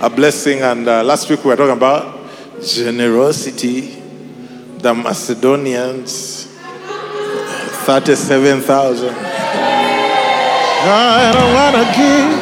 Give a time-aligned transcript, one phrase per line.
[0.00, 0.62] a blessing.
[0.62, 2.18] And uh, last week we were talking about
[2.62, 4.00] generosity.
[4.78, 9.14] The Macedonians, 37,000.
[10.82, 12.40] I don't want to give.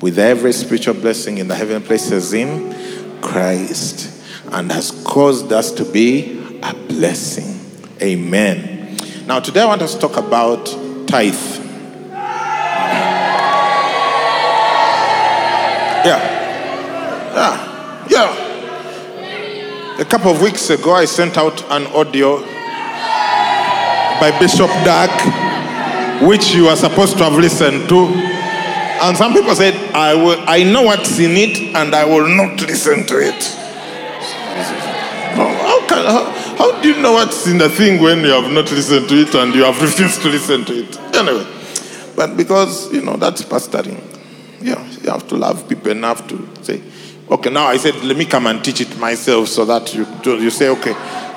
[0.00, 4.08] with every spiritual blessing in the heavenly places in Christ
[4.50, 7.60] and has caused us to be a blessing.
[8.00, 8.71] Amen.
[9.26, 10.66] Now, today I want us to talk about
[11.06, 11.34] tithe.
[16.04, 16.18] Yeah.
[17.32, 18.06] Yeah.
[18.10, 20.00] Yeah.
[20.00, 22.40] A couple of weeks ago, I sent out an audio
[24.20, 25.10] by Bishop Dag,
[26.26, 28.06] which you are supposed to have listened to.
[28.06, 32.60] And some people said, I, will, I know what's in it and I will not
[32.60, 33.61] listen to it.
[36.82, 39.54] Do you know what's in the thing when you have not listened to it and
[39.54, 40.98] you have refused to listen to it?
[41.14, 41.46] Anyway,
[42.16, 44.00] but because, you know, that's pastoring.
[44.60, 46.82] Yeah, you have to love people enough to say,
[47.30, 50.50] okay, now I said, let me come and teach it myself so that you, you
[50.50, 50.92] say, okay,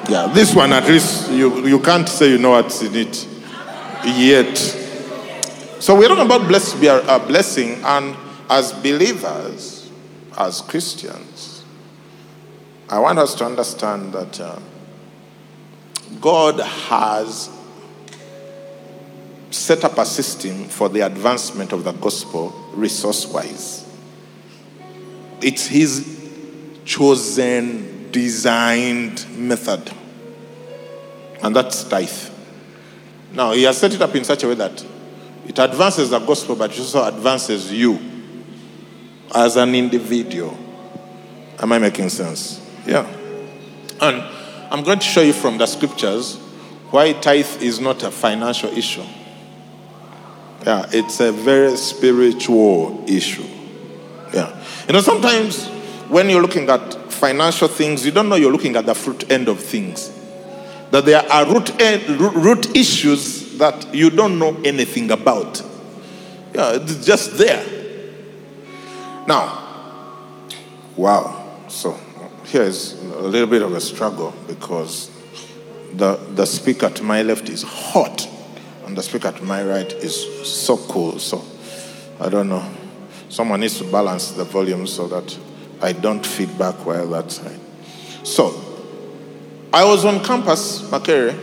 [0.09, 3.27] yeah, this one at least you, you can't say you know what's in it
[4.06, 4.56] yet.
[5.79, 8.16] So we're talking about blessed be a, a blessing, and
[8.50, 9.91] as believers,
[10.38, 11.63] as Christians,
[12.89, 14.59] I want us to understand that uh,
[16.21, 17.49] God has
[19.51, 23.87] set up a system for the advancement of the gospel resource wise.
[25.41, 26.13] It's His
[26.85, 29.91] chosen, designed method,
[31.41, 32.09] and that's tithe.
[33.33, 34.85] Now, He has set it up in such a way that
[35.47, 37.99] it advances the gospel, but it also advances you
[39.33, 40.57] as an individual.
[41.59, 42.61] Am I making sense?
[42.85, 43.07] Yeah.
[44.01, 44.34] And
[44.75, 46.36] I'm going to show you from the scriptures
[46.91, 49.06] why tithe is not a financial issue.
[50.66, 53.46] Yeah, it's a very spiritual issue.
[54.34, 54.62] Yeah.
[54.86, 55.66] You know, sometimes
[56.09, 59.47] when you're looking at financial things, you don't know you're looking at the fruit end
[59.47, 60.12] of things.
[60.92, 65.62] That there are root, end, root issues that you don't know anything about.
[66.53, 67.66] Yeah, it's just there.
[69.25, 70.44] Now,
[70.97, 71.62] wow.
[71.69, 71.97] So
[72.45, 75.11] here is a little bit of a struggle because
[75.94, 78.29] the, the speaker to my left is hot
[78.85, 81.19] and the speaker to my right is so cool.
[81.19, 81.44] So
[82.19, 82.63] I don't know.
[83.29, 85.38] Someone needs to balance the volume so that
[85.81, 87.59] I don't feedback while that side.
[88.23, 88.53] So
[89.73, 91.38] I was on campus, Makerere.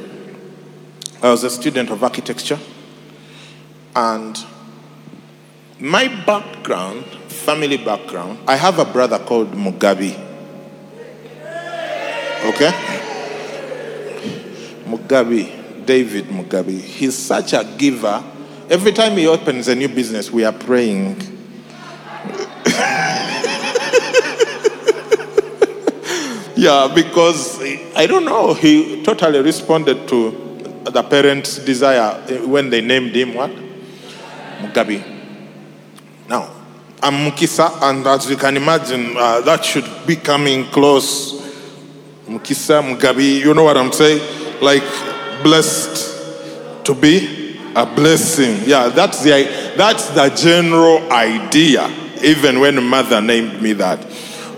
[1.22, 2.58] I was a student of architecture.
[3.94, 4.38] And
[5.78, 10.31] my background, family background, I have a brother called Mugabe.
[12.44, 12.70] Okay?
[14.86, 16.80] Mugabe, David Mugabe.
[16.80, 18.22] He's such a giver.
[18.68, 21.20] Every time he opens a new business, we are praying.
[26.56, 27.60] yeah, because
[27.94, 30.30] I don't know, he totally responded to
[30.84, 32.14] the parents' desire
[32.46, 33.50] when they named him what?
[34.60, 35.04] Mugabe.
[36.28, 36.50] Now,
[37.02, 41.41] I'm Mukisa, and as you can imagine, uh, that should be coming close.
[42.26, 44.20] Mukisa, Mugabe, you know what I'm saying?
[44.62, 44.82] Like,
[45.42, 48.68] blessed to be a blessing.
[48.68, 51.90] Yeah, that's the, that's the general idea,
[52.22, 54.06] even when mother named me that.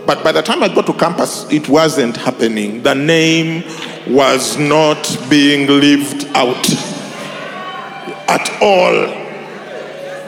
[0.07, 2.83] But by the time I got to campus, it wasn't happening.
[2.83, 3.65] The name
[4.13, 6.71] was not being lived out
[8.29, 9.25] at all.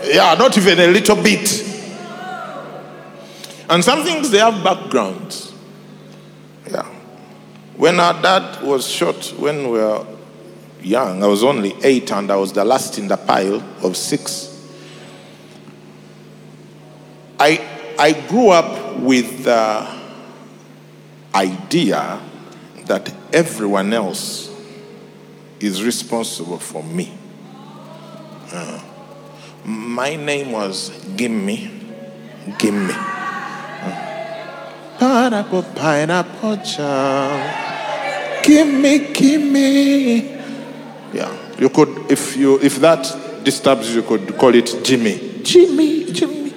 [0.09, 1.65] Yeah, not even a little bit.
[3.69, 5.53] And some things they have backgrounds.
[7.77, 10.07] When our dad was shot, when we were
[10.87, 11.23] young.
[11.23, 14.53] I was only eight and I was the last in the pile of six.
[17.39, 19.95] I, I grew up with the
[21.35, 22.21] idea
[22.87, 24.49] that everyone else
[25.59, 27.13] is responsible for me.
[28.53, 28.81] Uh,
[29.65, 31.71] my name was Gimme,
[32.59, 32.93] Gimme.
[32.95, 33.97] Uh,
[34.99, 37.66] pineapple, pineapple child.
[38.47, 40.21] Gimme, gimme.
[41.13, 45.41] Yeah, you could, if you, if that disturbs you, you could call it Jimmy.
[45.43, 46.55] Jimmy, Jimmy.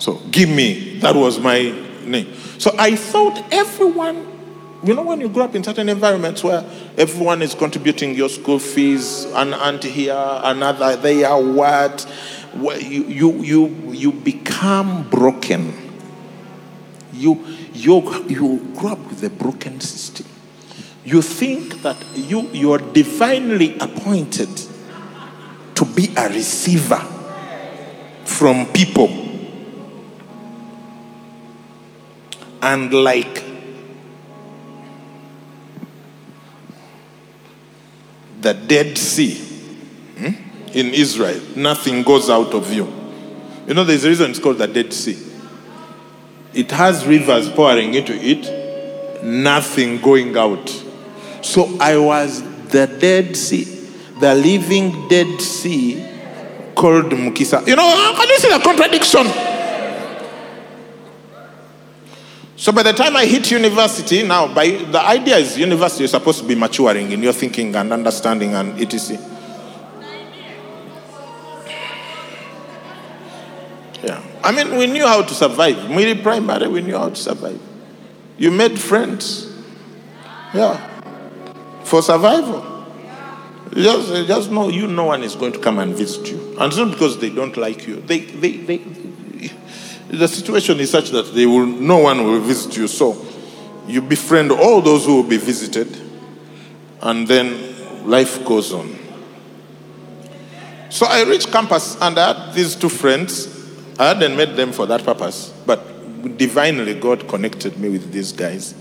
[0.00, 0.98] So, give me.
[0.98, 1.72] That was my
[2.04, 2.34] name.
[2.58, 4.26] So I thought everyone,
[4.82, 6.64] you know, when you grow up in certain environments where
[6.98, 12.12] everyone is contributing your school fees, an aunt here, another there, what,
[12.56, 15.91] you, you, you, you become broken.
[17.12, 20.26] You, you, you grow up with a broken system.
[21.04, 24.48] You think that you, you're divinely appointed
[25.74, 27.00] to be a receiver
[28.24, 29.22] from people
[32.62, 33.44] and like
[38.40, 40.26] the Dead Sea hmm,
[40.72, 42.86] in Israel, nothing goes out of you.
[43.66, 45.31] You know, there's a reason it's called the Dead Sea.
[46.54, 50.68] It has rivers pouring into it, nothing going out.
[51.40, 53.64] So I was the Dead Sea,
[54.20, 56.06] the living Dead Sea
[56.74, 57.66] called Mukisa.
[57.66, 59.26] You know, can you see the contradiction?
[62.56, 66.40] So by the time I hit university, now by the idea is university is supposed
[66.40, 69.31] to be maturing in your thinking and understanding and etc.
[74.02, 74.22] Yeah.
[74.42, 75.88] I mean, we knew how to survive.
[75.90, 77.60] Miri primary, we knew how to survive.
[78.36, 79.52] You made friends.
[80.52, 80.88] Yeah.
[81.84, 82.68] For survival.
[83.74, 86.56] Just, just know you no one is going to come and visit you.
[86.58, 88.00] And it's not because they don't like you.
[88.00, 88.78] They, they, they,
[90.08, 92.86] the situation is such that they will, no one will visit you.
[92.86, 93.24] So
[93.86, 95.88] you befriend all those who will be visited,
[97.00, 98.96] and then life goes on.
[100.90, 103.51] So I reached campus and I had these two friends.
[104.02, 108.74] I hadn't met them for that purpose, but divinely God connected me with these guys.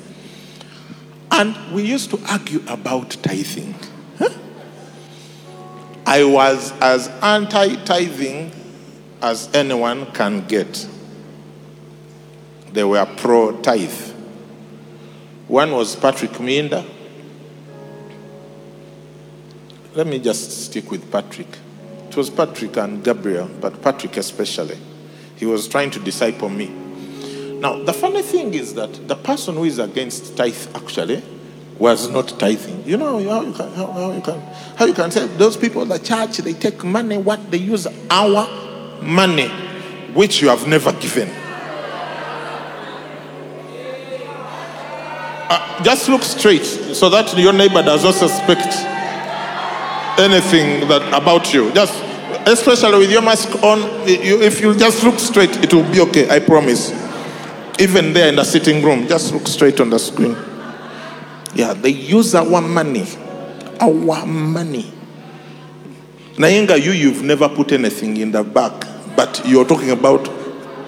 [1.29, 3.75] And we used to argue about tithing.
[4.18, 4.29] Huh?
[6.07, 8.51] I was as anti tithing
[9.21, 10.88] as anyone can get
[12.74, 14.12] they were pro tithe.
[15.47, 16.83] One was Patrick Minda.
[19.94, 21.59] Let me just stick with Patrick.
[22.09, 24.79] It was Patrick and Gabriel, but Patrick especially.
[25.41, 26.67] He was trying to disciple me.
[26.67, 31.23] Now, the funny thing is that the person who is against tithe actually
[31.79, 32.83] was not tithing.
[32.85, 34.39] You know how you can, how, how you can,
[34.75, 39.01] how you can say those people, the church, they take money, what they use our
[39.01, 39.47] money,
[40.13, 41.27] which you have never given.
[45.49, 48.75] Uh, just look straight so that your neighbor does not suspect
[50.19, 51.73] anything that about you.
[51.73, 52.11] Just,
[52.47, 56.29] especially with your mask on, you, if you just look straight, it will be okay.
[56.29, 56.91] I promise.
[57.79, 60.36] Even there in the sitting room, just look straight on the screen.
[61.53, 63.05] Yeah, they use our money,
[63.79, 64.93] our money.
[66.36, 70.27] Nayenga, you, you've never put anything in the back, but you're talking about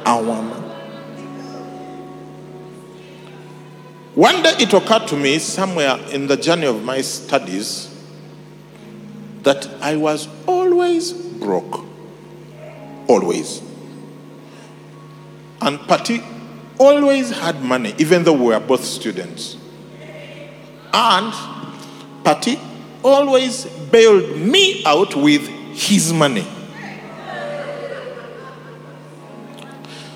[0.05, 0.63] our money.
[4.15, 7.89] One day it occurred to me somewhere in the journey of my studies
[9.41, 11.85] that I was always broke.
[13.07, 13.61] Always.
[15.61, 16.23] And Patty
[16.79, 19.57] always had money, even though we were both students.
[20.93, 21.33] And
[22.23, 22.57] Patty
[23.03, 26.47] always bailed me out with his money.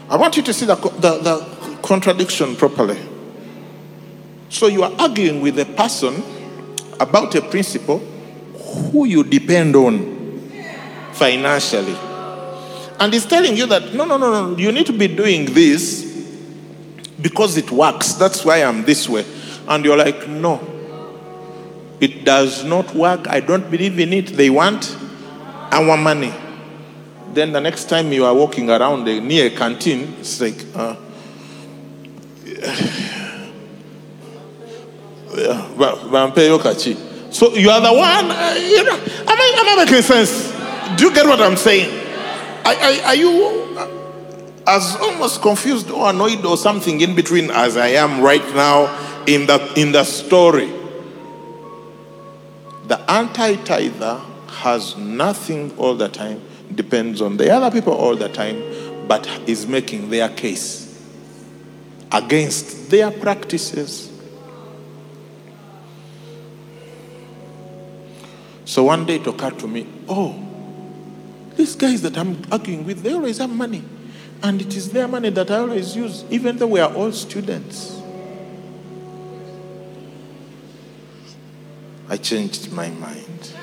[0.09, 2.97] I want you to see the, the, the contradiction properly.
[4.49, 6.23] So you are arguing with a person
[6.99, 10.16] about a principle who you depend on
[11.17, 11.95] financially.
[12.99, 16.03] And he's telling you that, no, no, no, no, you need to be doing this
[17.21, 18.13] because it works.
[18.13, 19.25] That's why I'm this way.
[19.67, 20.59] And you're like, no,
[21.99, 23.27] it does not work.
[23.27, 24.27] I don't believe in it.
[24.27, 24.97] They want
[25.71, 26.33] our money.
[27.33, 30.95] Then the next time you are walking around near a canteen, it's like, uh,
[37.31, 40.56] so you are the one, uh, you know, am I, am I making sense?
[40.97, 42.05] Do you get what I'm saying?
[42.65, 43.77] Are, are, are you
[44.65, 49.05] as almost confused or annoyed or something in between as I am right now?
[49.27, 50.71] in the, in the story,
[52.87, 56.41] the anti tither has nothing all the time,
[56.73, 60.85] depends on the other people all the time, but is making their case
[62.11, 64.11] against their practices.
[68.63, 70.46] So one day it occurred to me, oh,
[71.67, 73.83] these guys that I'm arguing with, they always have money.
[74.41, 78.01] And it is their money that I always use, even though we are all students.
[82.07, 83.53] I changed my mind.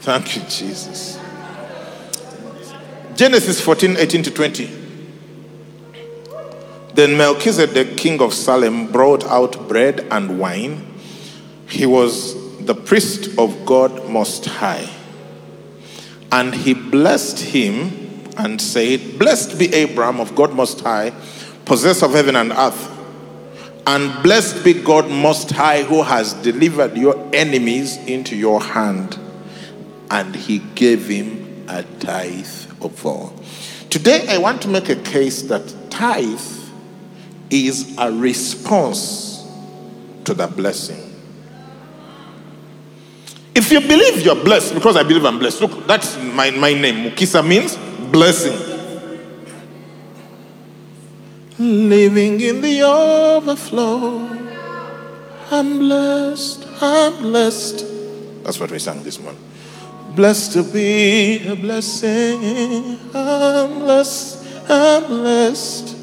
[0.00, 1.18] Thank you, Jesus.
[3.14, 4.70] Genesis 14, 18 to 20.
[6.94, 10.86] Then Melchizedek, king of Salem, brought out bread and wine.
[11.68, 14.88] He was the priest of God Most High.
[16.32, 18.06] And he blessed him
[18.36, 21.12] and said, Blessed be Abraham of God Most High,
[21.64, 22.92] possessor of heaven and earth.
[23.86, 29.18] And blessed be God Most High, who has delivered your enemies into your hand.
[30.10, 32.46] And he gave him a tithe
[32.82, 33.32] of all.
[33.90, 36.40] Today, I want to make a case that tithe
[37.50, 39.48] is a response
[40.24, 41.05] to the blessing.
[43.56, 47.10] If you believe you're blessed, because I believe I'm blessed, look, that's my, my name.
[47.10, 47.74] Mukisa means
[48.12, 48.52] blessing.
[51.58, 54.28] Living in the overflow.
[55.50, 57.86] I'm blessed, I'm blessed.
[58.44, 59.40] That's what we sang this morning.
[60.14, 62.98] Blessed to be a blessing.
[63.14, 65.96] I'm blessed, I'm blessed.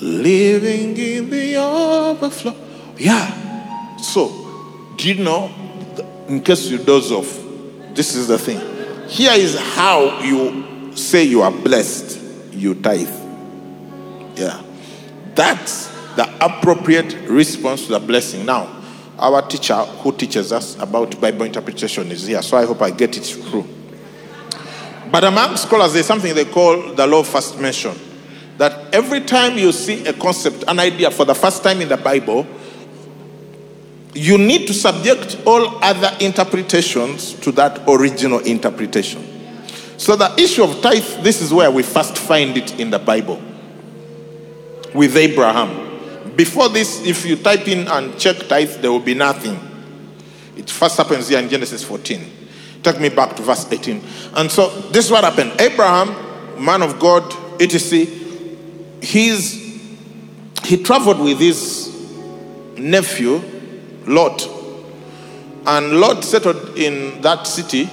[0.00, 2.54] Living in the overflow.
[2.98, 3.96] Yeah.
[3.96, 4.28] So,
[4.96, 5.63] do you know,
[6.28, 7.40] in case you doze off,
[7.94, 8.60] this is the thing.
[9.08, 12.20] Here is how you say you are blessed.
[12.52, 13.08] You tithe.
[14.36, 14.62] Yeah.
[15.34, 18.46] That's the appropriate response to the blessing.
[18.46, 18.82] Now,
[19.18, 23.16] our teacher who teaches us about Bible interpretation is here, so I hope I get
[23.16, 23.66] it through.
[25.10, 27.94] But among scholars, there's something they call the law of first mention.
[28.58, 31.96] That every time you see a concept, an idea for the first time in the
[31.96, 32.46] Bible,
[34.14, 39.24] you need to subject all other interpretations to that original interpretation.
[39.96, 43.40] So, the issue of tithe, this is where we first find it in the Bible
[44.94, 46.36] with Abraham.
[46.36, 49.58] Before this, if you type in and check tithe, there will be nothing.
[50.56, 52.30] It first happens here in Genesis 14.
[52.82, 54.02] Take me back to verse 18.
[54.34, 57.24] And so, this is what happened Abraham, man of God,
[57.60, 58.06] etc.,
[59.00, 59.54] he's,
[60.64, 61.90] he traveled with his
[62.76, 63.53] nephew,
[64.06, 64.48] Lot.
[65.66, 67.88] And Lot settled in that city,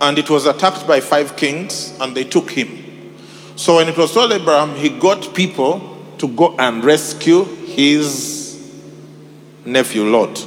[0.00, 2.78] and it was attacked by five kings, and they took him.
[3.56, 8.42] So when it was told Abraham, he got people to go and rescue his
[9.64, 10.46] nephew Lot.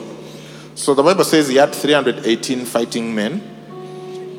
[0.75, 3.51] So the Bible says he had 318 fighting men.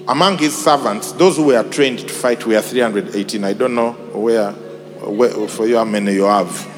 [0.09, 3.43] Among his servants, those who were trained to fight were 318.
[3.43, 6.76] I don't know where, where for you how many you have.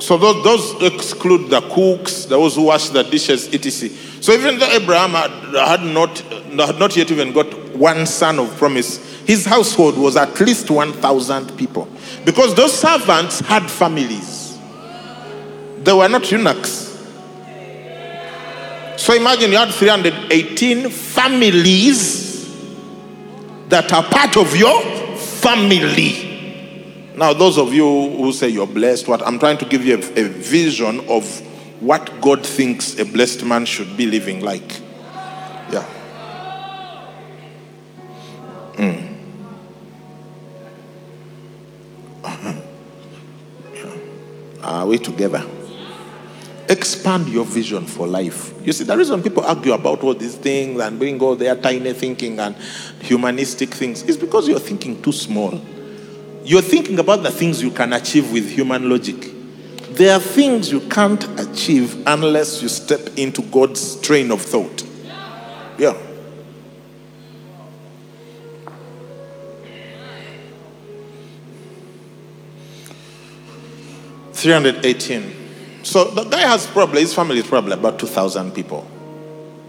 [0.00, 3.90] So those, those exclude the cooks, those who wash the dishes, etc.
[4.20, 8.54] So even though Abraham had, had, not, had not yet even got one son of
[8.56, 11.88] promise, his household was at least 1,000 people.
[12.24, 14.58] Because those servants had families.
[15.82, 16.86] They were not eunuchs.
[18.96, 22.28] So imagine you had 318 families
[23.68, 24.82] that are part of your
[25.16, 26.27] family.
[27.18, 30.20] Now, those of you who say you're blessed, what I'm trying to give you a,
[30.20, 31.24] a vision of
[31.80, 34.80] what God thinks a blessed man should be living like.
[35.68, 35.84] Yeah.
[38.74, 39.16] Mm.
[43.74, 43.96] yeah.
[44.62, 45.44] Are we together?
[46.68, 48.54] Expand your vision for life.
[48.64, 51.94] You see, the reason people argue about all these things and bring all their tiny
[51.94, 52.54] thinking and
[53.00, 55.60] humanistic things is because you're thinking too small.
[56.48, 59.16] You're thinking about the things you can achieve with human logic.
[59.90, 64.82] There are things you can't achieve unless you step into God's train of thought.
[65.76, 65.92] Yeah.
[74.32, 75.34] Three hundred eighteen.
[75.82, 78.90] So the guy has probably his family is probably about two thousand people.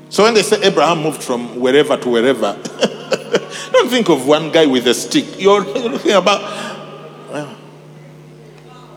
[0.08, 2.58] So when they say Abraham moved from wherever to wherever,
[3.72, 5.40] don't think of one guy with a stick.
[5.40, 6.42] You're thinking about
[7.32, 7.56] well,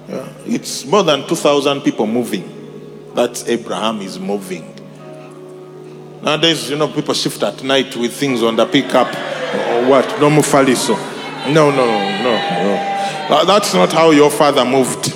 [0.09, 3.13] yeah, it's more than 2,000 people moving.
[3.15, 4.69] That's Abraham is moving.
[6.23, 10.07] Nowadays, you know, people shift at night with things on the pickup or what?
[10.21, 10.97] No mufaliso.
[11.53, 13.45] No, no, no, no.
[13.45, 15.13] That's not how your father moved.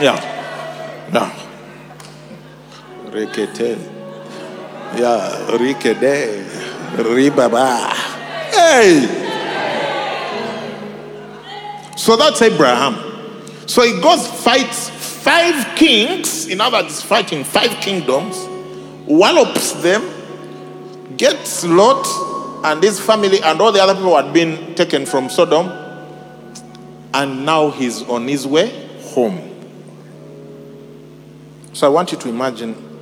[0.00, 0.18] Yeah.
[1.12, 1.30] Yeah.
[3.10, 3.93] Rekete.
[4.96, 6.44] Yeah, Rikede.
[6.96, 7.90] Ribaba.
[8.52, 9.22] Hey!
[11.96, 12.94] So that's Abraham.
[13.66, 18.36] So he goes, fights five kings, in other words, fighting five kingdoms,
[19.06, 20.02] wallops them,
[21.16, 22.06] gets Lot
[22.64, 25.70] and his family and all the other people had been taken from Sodom,
[27.14, 29.50] and now he's on his way home.
[31.72, 32.93] So I want you to imagine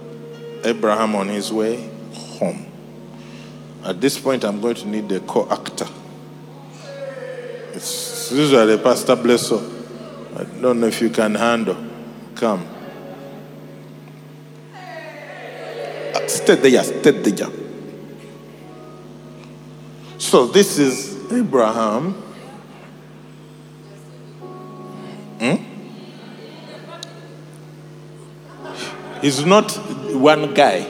[0.64, 1.88] Abraham on his way
[2.38, 2.66] home.
[3.85, 5.88] At this point, I'm going to need a co actor.
[7.75, 9.61] It's usually Pastor Blesso.
[10.37, 11.76] I don't know if you can handle.
[12.35, 12.66] Come.
[16.14, 17.49] Uh, stay there, stay there.
[20.19, 22.12] So this is Abraham.
[25.40, 25.57] Hmm?
[29.21, 29.76] He's not
[30.14, 30.81] one guy.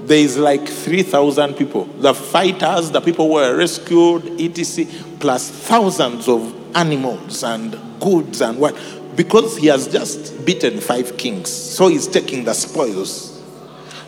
[0.00, 1.84] There is like 3,000 people.
[1.84, 4.86] The fighters, the people who were rescued, etc.,
[5.20, 8.76] plus thousands of animals and goods and what.
[9.16, 11.50] Because he has just beaten five kings.
[11.50, 13.42] So he's taking the spoils.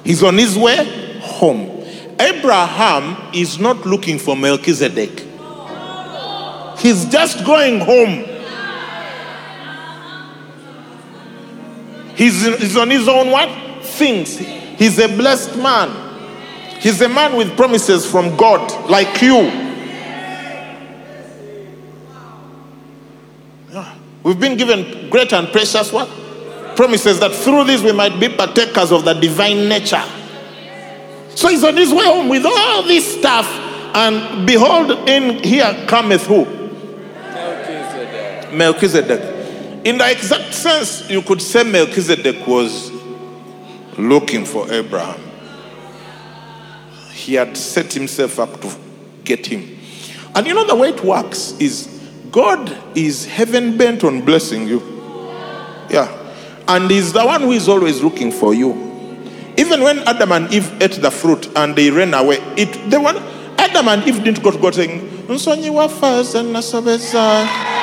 [0.05, 1.85] He's on his way home.
[2.19, 5.27] Abraham is not looking for Melchizedek.
[6.79, 8.25] He's just going home.
[12.15, 13.70] He's, he's on his own what?
[14.01, 14.39] Things.
[14.39, 15.91] He's a blessed man.
[16.81, 19.37] He's a man with promises from God, like you.
[23.71, 23.95] Yeah.
[24.23, 26.09] We've been given great and precious what?
[26.77, 30.03] Promises that through this we might be partakers of the divine nature.
[31.35, 33.47] So he's on his way home with all this stuff,
[33.95, 36.47] and behold, in here cometh who?
[36.47, 38.55] Melchizedek.
[38.55, 39.21] Melchizedek.
[39.85, 42.99] In the exact sense, you could say Melchizedek was
[44.01, 45.21] looking for Abraham.
[47.13, 48.75] He had set himself up to
[49.25, 49.79] get him.
[50.35, 51.87] And you know the way it works is
[52.31, 54.81] God is heaven bent on blessing you.
[55.91, 56.17] Yeah.
[56.69, 58.71] And he's the one who is always looking for you.
[59.57, 63.13] Even when Adam and Eve ate the fruit and they ran away, it they were
[63.59, 65.27] Adam and Eve didn't go to God saying,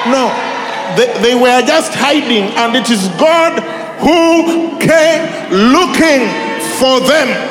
[0.08, 0.54] No.
[0.96, 3.62] They, they were just hiding, and it is God
[4.00, 6.28] who came looking
[6.78, 7.48] for them.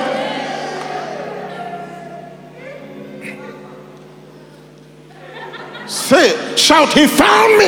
[5.88, 7.66] Say, shout, He found me.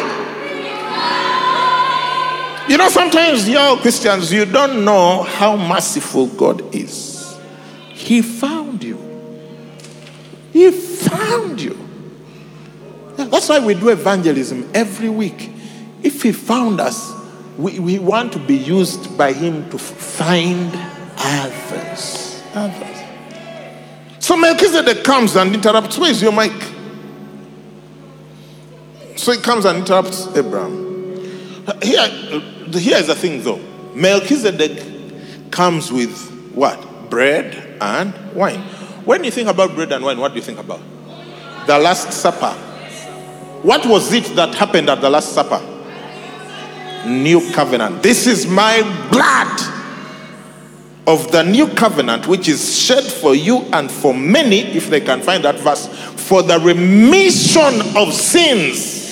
[2.69, 7.37] You know, sometimes you Christians, you don't know how merciful God is.
[7.93, 8.99] He found you.
[10.53, 11.79] He found you.
[13.17, 15.51] That's why we do evangelism every week.
[16.03, 17.18] If He found us,
[17.59, 20.71] we, we want to be used by Him to find
[21.19, 22.41] others.
[22.55, 22.99] Others.
[24.21, 25.99] So Melchizedek comes and interrupts.
[25.99, 26.53] Where is your mic?
[29.17, 30.87] So he comes and interrupts Abraham.
[31.83, 33.61] Here, uh, here is the thing though.
[33.95, 36.17] Melchizedek comes with
[36.55, 37.11] what?
[37.11, 38.61] Bread and wine.
[39.05, 40.81] When you think about bread and wine, what do you think about?
[41.67, 42.53] The Last Supper.
[43.63, 45.61] What was it that happened at the Last Supper?
[47.07, 48.03] New covenant.
[48.03, 49.61] This is my blood
[51.07, 55.23] of the new covenant, which is shed for you and for many, if they can
[55.23, 55.87] find that verse,
[56.29, 59.09] for the remission of sins.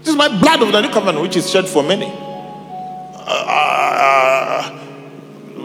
[0.00, 2.10] This is my blood of the new covenant, which is shed for many.
[3.22, 4.80] Uh,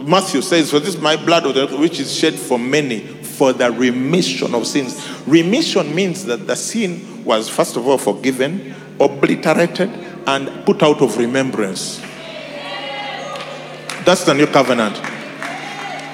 [0.04, 3.52] Matthew says, For this is my blood of the which is shed for many for
[3.52, 5.06] the remission of sins.
[5.26, 9.90] Remission means that the sin was first of all forgiven, obliterated,
[10.26, 12.00] and put out of remembrance.
[14.04, 15.00] That's the new covenant.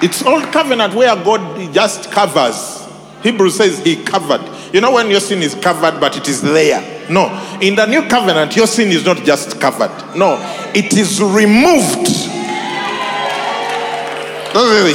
[0.02, 2.88] It's old covenant where God just covers.
[3.22, 4.42] Hebrews says he covered.
[4.74, 7.08] You know when your sin is covered, but it is there.
[7.08, 7.28] No.
[7.60, 10.16] In the new covenant, your sin is not just covered.
[10.16, 10.38] No.
[10.74, 12.08] It is removed.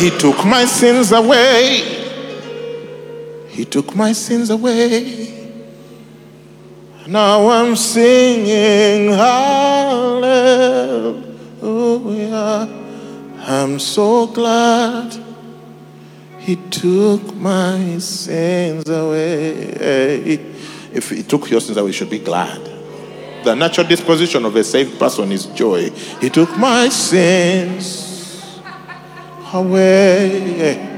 [0.01, 1.96] He took my sins away.
[3.57, 5.33] He took my sins away.
[7.07, 10.29] Now I'm singing hallelujah.
[13.39, 15.17] I'm so glad
[16.37, 20.35] he took my sins away.
[20.93, 22.61] If he took your sins away, you should be glad.
[23.43, 25.89] The natural disposition of a saved person is joy.
[26.21, 28.61] He took my sins
[29.51, 30.93] away.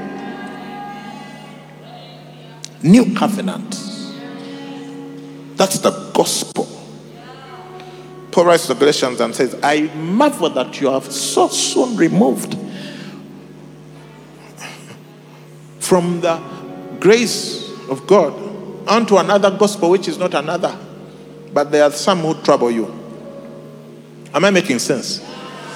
[2.82, 3.70] New covenant.
[5.56, 6.66] That's the gospel.
[8.30, 12.56] Paul writes to the Galatians and says, I marvel that you have so soon removed
[15.80, 16.40] from the
[17.00, 18.32] grace of God
[18.88, 20.78] unto another gospel, which is not another,
[21.52, 22.86] but there are some who trouble you.
[24.32, 25.20] Am I making sense?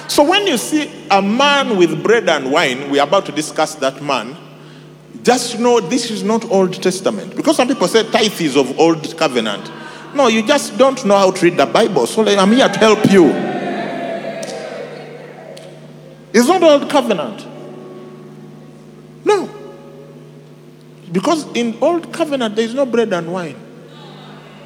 [0.07, 4.01] So when you see a man with bread and wine, we're about to discuss that
[4.01, 4.37] man.
[5.23, 7.35] Just know this is not Old Testament.
[7.35, 9.71] Because some people say tithe is of Old Covenant.
[10.13, 12.07] No, you just don't know how to read the Bible.
[12.07, 13.31] So I'm here to help you.
[16.33, 17.45] It's not Old Covenant.
[19.25, 19.49] No.
[21.11, 23.55] Because in Old Covenant, there is no bread and wine.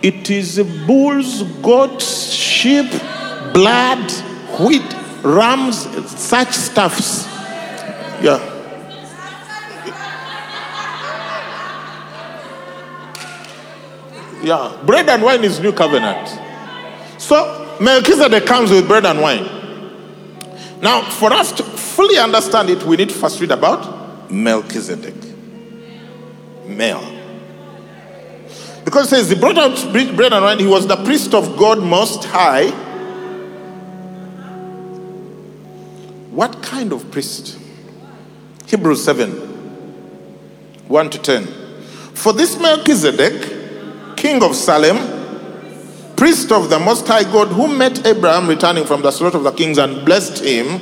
[0.01, 2.89] It is bulls, goats, sheep,
[3.53, 4.11] blood,
[4.59, 7.25] wheat, rams, such stuffs.
[8.21, 8.48] Yeah.
[14.49, 14.81] Yeah.
[14.83, 16.27] Bread and wine is new covenant.
[17.19, 19.45] So Melchizedek comes with bread and wine.
[20.81, 25.13] Now, for us to fully understand it, we need first read about Melchizedek.
[26.65, 26.99] Mel.
[28.83, 31.83] Because it says he brought out bread and wine, he was the priest of God
[31.83, 32.71] most high
[36.31, 37.59] What kind of priest?
[38.65, 39.29] Hebrews 7
[40.87, 41.45] 1 to 10.
[42.13, 43.58] For this Melchizedek,
[44.19, 44.97] king of Salem,
[46.15, 49.51] priest of the Most High God, who met Abraham returning from the slaughter of the
[49.51, 50.79] kings and blessed him,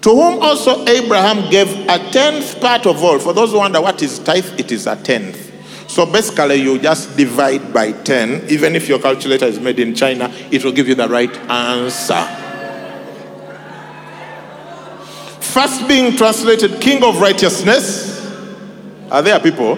[0.00, 3.18] to whom also Abraham gave a tenth part of all.
[3.18, 5.46] For those who wonder what is tithe, it is a tenth.
[5.90, 8.48] So basically, you just divide by 10.
[8.48, 12.22] Even if your calculator is made in China, it will give you the right answer.
[15.40, 18.16] First being translated King of Righteousness.
[19.10, 19.76] Are there people?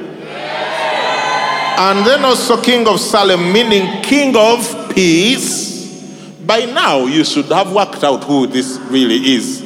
[1.82, 6.30] And then also King of Salem, meaning King of Peace.
[6.44, 9.62] By now, you should have worked out who this really is.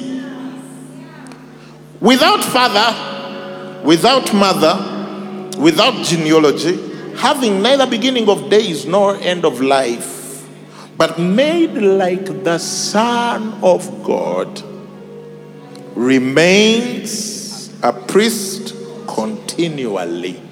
[2.00, 6.78] Without father, without mother, without genealogy,
[7.16, 10.48] having neither beginning of days nor end of life,
[10.96, 14.62] but made like the Son of God
[15.96, 18.72] remains a priest
[19.08, 20.43] continually.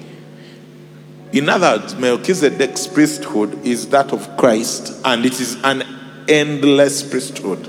[1.33, 5.83] In other words, Melchizedek's priesthood is that of Christ, and it is an
[6.29, 7.67] endless priesthood.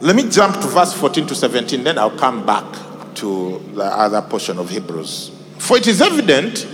[0.00, 2.64] Let me jump to verse 14 to 17, then I'll come back
[3.16, 5.32] to the other portion of Hebrews.
[5.58, 6.68] For it is evident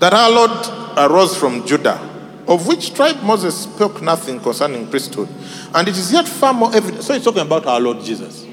[0.00, 0.50] that our Lord
[0.98, 2.09] arose from Judah
[2.50, 5.28] of which tribe Moses spoke nothing concerning priesthood.
[5.72, 7.04] And it is yet far more evident.
[7.04, 8.44] So he's talking about our Lord Jesus.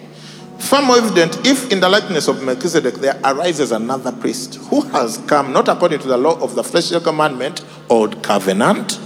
[0.59, 5.17] Far more evident if in the likeness of Melchizedek there arises another priest who has
[5.27, 8.99] come not according to the law of the fleshly commandment, old covenant,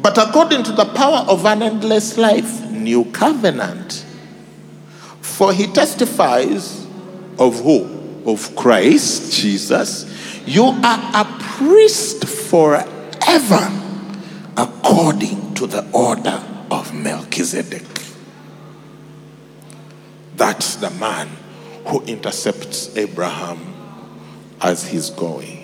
[0.00, 4.06] but according to the power of an endless life, new covenant.
[5.20, 6.86] For he testifies
[7.38, 8.22] of who?
[8.26, 10.10] Of Christ Jesus.
[10.46, 11.24] You are a
[11.58, 12.93] priest forever
[13.28, 13.70] ever
[14.56, 17.84] according to the order of Melchizedek.
[20.36, 21.28] That's the man
[21.86, 23.74] who intercepts Abraham
[24.60, 25.60] as he's going.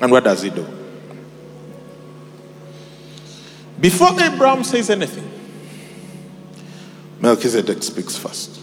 [0.00, 0.66] And what does he do?
[3.80, 5.30] Before Abraham says anything,
[7.20, 8.60] Melchizedek speaks first.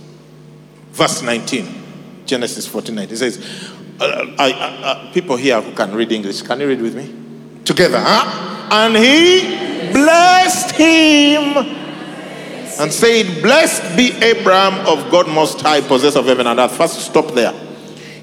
[0.92, 6.42] Verse 19, Genesis 49, he says, uh, I, uh, people here who can read English,
[6.42, 7.14] can you read with me?
[7.64, 8.70] Together, huh?
[8.72, 11.58] And he blessed him
[12.80, 16.76] and said, Blessed be Abraham of God Most High, possessor of heaven and earth.
[16.76, 17.54] First, stop there.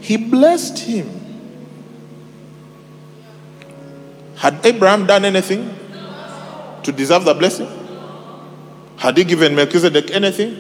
[0.01, 1.09] He blessed him.
[4.37, 5.75] Had Abraham done anything
[6.83, 7.69] to deserve the blessing?
[8.97, 10.57] Had he given Melchizedek anything?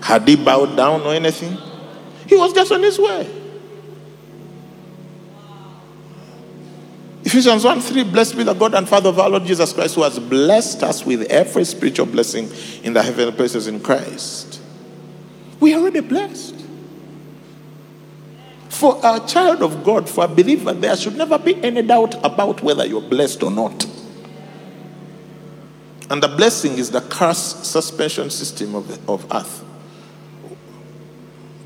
[0.00, 1.56] Had he bowed down or anything?
[2.26, 3.43] He was just on his way.
[7.34, 10.04] Ephesians 1 3 Blessed be the God and Father of our Lord Jesus Christ, who
[10.04, 12.48] has blessed us with every spiritual blessing
[12.84, 14.62] in the heavenly places in Christ.
[15.58, 16.54] We are already blessed.
[18.68, 22.62] For a child of God, for a believer, there should never be any doubt about
[22.62, 23.84] whether you're blessed or not.
[26.10, 29.64] And the blessing is the curse suspension system of, the, of earth.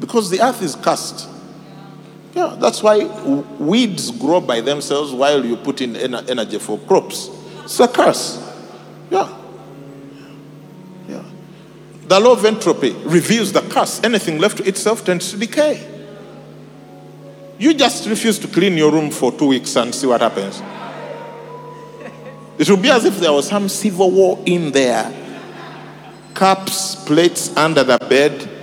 [0.01, 1.29] Because the earth is cursed.
[2.39, 3.05] Yeah, that's why
[3.59, 7.31] weeds grow by themselves while you put in energy for crops.
[7.65, 8.39] It's a curse.
[9.11, 9.29] Yeah.
[11.09, 11.25] Yeah.
[12.07, 14.01] The law of entropy reveals the curse.
[14.05, 15.85] Anything left to itself tends to decay.
[17.59, 20.63] You just refuse to clean your room for two weeks and see what happens.
[22.57, 25.13] It will be as if there was some civil war in there.
[26.35, 28.58] Cups, plates under the bed.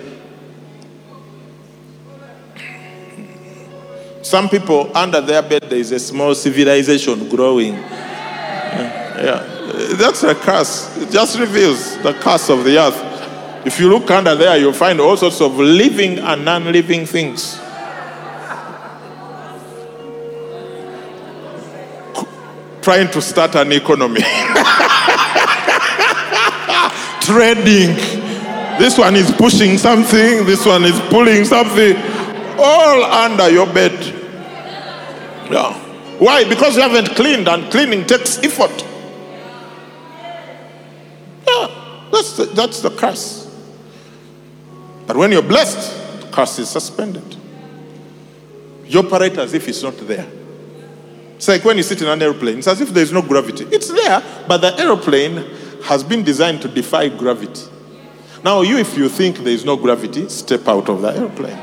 [4.26, 7.76] Some people under their bed, there is a small civilization growing.
[7.76, 9.94] Yeah, yeah.
[9.98, 10.98] that's a curse.
[10.98, 13.00] It just reveals the curse of the earth.
[13.68, 17.60] If you look under there, you'll find all sorts of living and non living things.
[22.82, 24.22] Trying to start an economy.
[27.22, 27.96] Trading.
[28.80, 31.96] This one is pushing something, this one is pulling something,
[32.60, 33.94] all under your bed.
[35.52, 35.74] Yeah.
[36.20, 36.48] Why?
[36.48, 38.86] Because you haven't cleaned, and cleaning takes effort.
[41.48, 43.44] Yeah, that's the, that's the curse.
[45.06, 47.36] But when you're blessed, the curse is suspended.
[48.86, 50.28] You operate as if it's not there.
[51.36, 53.66] It's like when you sit in an aeroplane, it's as if there's no gravity.
[53.72, 55.44] It's there, but the aeroplane
[55.84, 57.70] has been designed to defy gravity.
[58.44, 61.58] Now, you, if you think there is no gravity, step out of the aeroplane.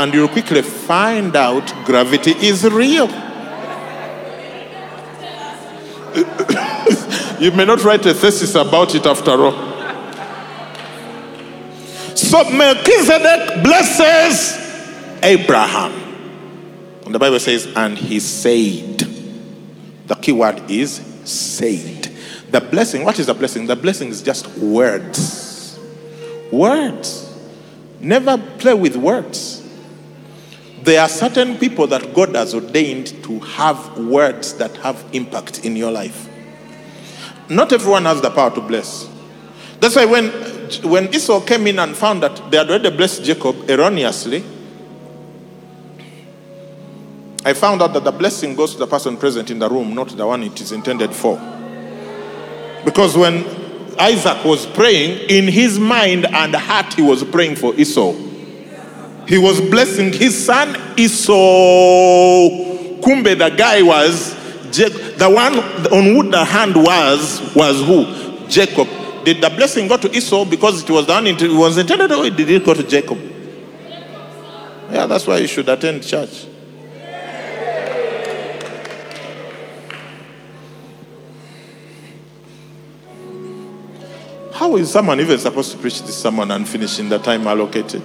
[0.00, 3.06] And you'll quickly find out gravity is real.
[7.38, 9.52] you may not write a thesis about it after all.
[12.16, 14.56] So Melchizedek blesses
[15.22, 15.92] Abraham.
[17.04, 19.06] And the Bible says, and he said.
[20.06, 22.10] The key word is said.
[22.50, 23.66] The blessing, what is the blessing?
[23.66, 25.78] The blessing is just words.
[26.50, 27.38] Words.
[28.00, 29.59] Never play with words.
[30.82, 35.76] There are certain people that God has ordained to have words that have impact in
[35.76, 36.28] your life.
[37.50, 39.08] Not everyone has the power to bless.
[39.80, 40.30] That's why when
[40.82, 44.44] when Esau came in and found that they had already blessed Jacob erroneously,
[47.44, 50.08] I found out that the blessing goes to the person present in the room, not
[50.10, 51.36] the one it is intended for.
[52.84, 53.44] Because when
[53.98, 58.14] Isaac was praying, in his mind and heart, he was praying for Esau.
[59.30, 61.32] He was blessing his son Esau.
[63.00, 64.34] Kumbe, the guy was,
[64.72, 65.56] the one
[65.92, 68.48] on who the hand was, was who?
[68.48, 68.88] Jacob.
[69.24, 72.50] Did the blessing go to Esau because it was done it was intended or did
[72.50, 73.18] it go to Jacob?
[74.90, 76.46] Yeah, that's why you should attend church.
[84.54, 88.02] How is someone even supposed to preach this sermon and finish in the time allocated?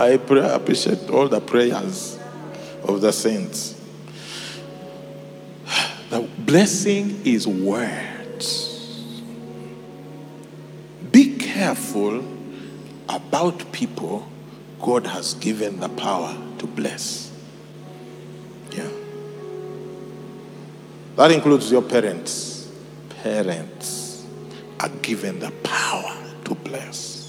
[0.00, 2.18] I pray, appreciate all the prayers
[2.84, 3.78] of the saints.
[6.08, 9.20] The blessing is words.
[11.12, 12.24] Be careful
[13.10, 14.26] about people
[14.80, 17.30] God has given the power to bless.
[18.72, 18.88] Yeah.
[21.16, 22.72] That includes your parents.
[23.22, 24.26] Parents
[24.80, 27.19] are given the power to bless.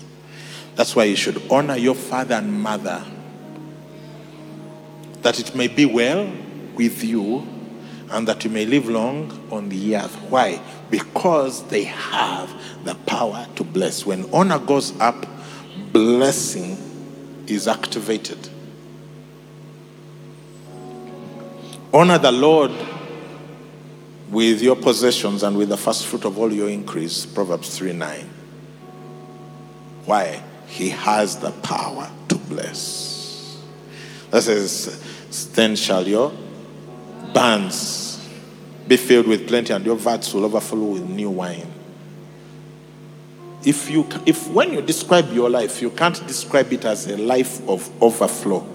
[0.75, 3.03] That's why you should honor your father and mother,
[5.21, 6.31] that it may be well
[6.75, 7.47] with you
[8.11, 10.15] and that you may live long on the earth.
[10.29, 10.61] Why?
[10.89, 12.53] Because they have
[12.83, 14.05] the power to bless.
[14.05, 15.25] When honor goes up,
[15.91, 16.77] blessing
[17.47, 18.49] is activated.
[21.93, 22.71] Honor the Lord
[24.29, 27.25] with your possessions and with the first fruit of all your increase.
[27.25, 28.29] Proverbs 3 9.
[30.05, 30.43] Why?
[30.71, 33.61] He has the power to bless.
[34.29, 36.31] That says, Then shall your
[37.33, 38.25] barns
[38.87, 41.71] be filled with plenty, and your vats will overflow with new wine.
[43.65, 47.67] If you, if when you describe your life, you can't describe it as a life
[47.67, 48.65] of overflow,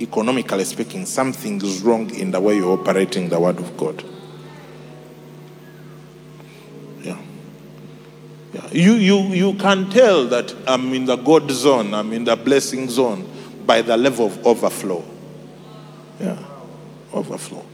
[0.00, 4.04] economically speaking, something is wrong in the way you're operating the Word of God.
[8.54, 8.68] Yeah.
[8.70, 12.88] You, you, you can tell that I'm in the God zone, I'm in the blessing
[12.88, 13.28] zone
[13.66, 15.04] by the level of overflow.
[16.20, 16.38] Yeah.
[17.12, 17.64] Overflow.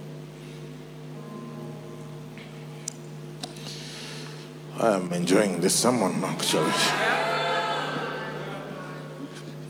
[4.78, 6.72] I am enjoying this sermon actually.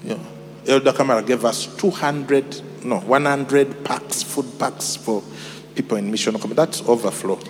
[0.04, 0.18] Yeah.
[0.68, 5.24] Elder Kamara gave us 200, no, 100 packs, food packs for
[5.74, 6.36] people in mission.
[6.54, 7.40] That's overflow.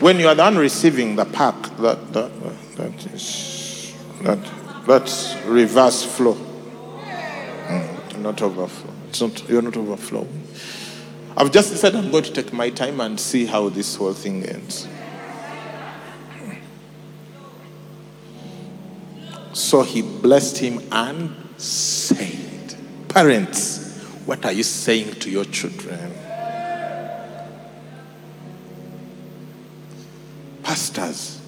[0.00, 2.30] When you are done receiving the pack, that, that,
[2.76, 4.38] that is that,
[4.86, 8.94] that's reverse flow, mm, not overflow.
[9.08, 10.46] It's not, you're not overflowing.
[11.36, 14.44] I've just said I'm going to take my time and see how this whole thing
[14.44, 14.88] ends.
[19.52, 22.74] So he blessed him and said,
[23.08, 26.19] Parents, what are you saying to your children?
[30.70, 31.40] Pastors,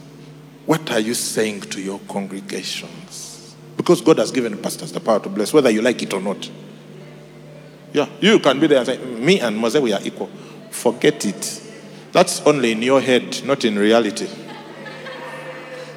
[0.66, 3.54] what are you saying to your congregations?
[3.76, 6.50] Because God has given pastors the power to bless, whether you like it or not.
[7.92, 10.28] Yeah, you can be there and say, Me and Mose, we are equal.
[10.70, 11.62] Forget it.
[12.10, 14.26] That's only in your head, not in reality.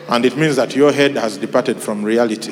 [0.08, 2.52] And it means that your head has departed from reality.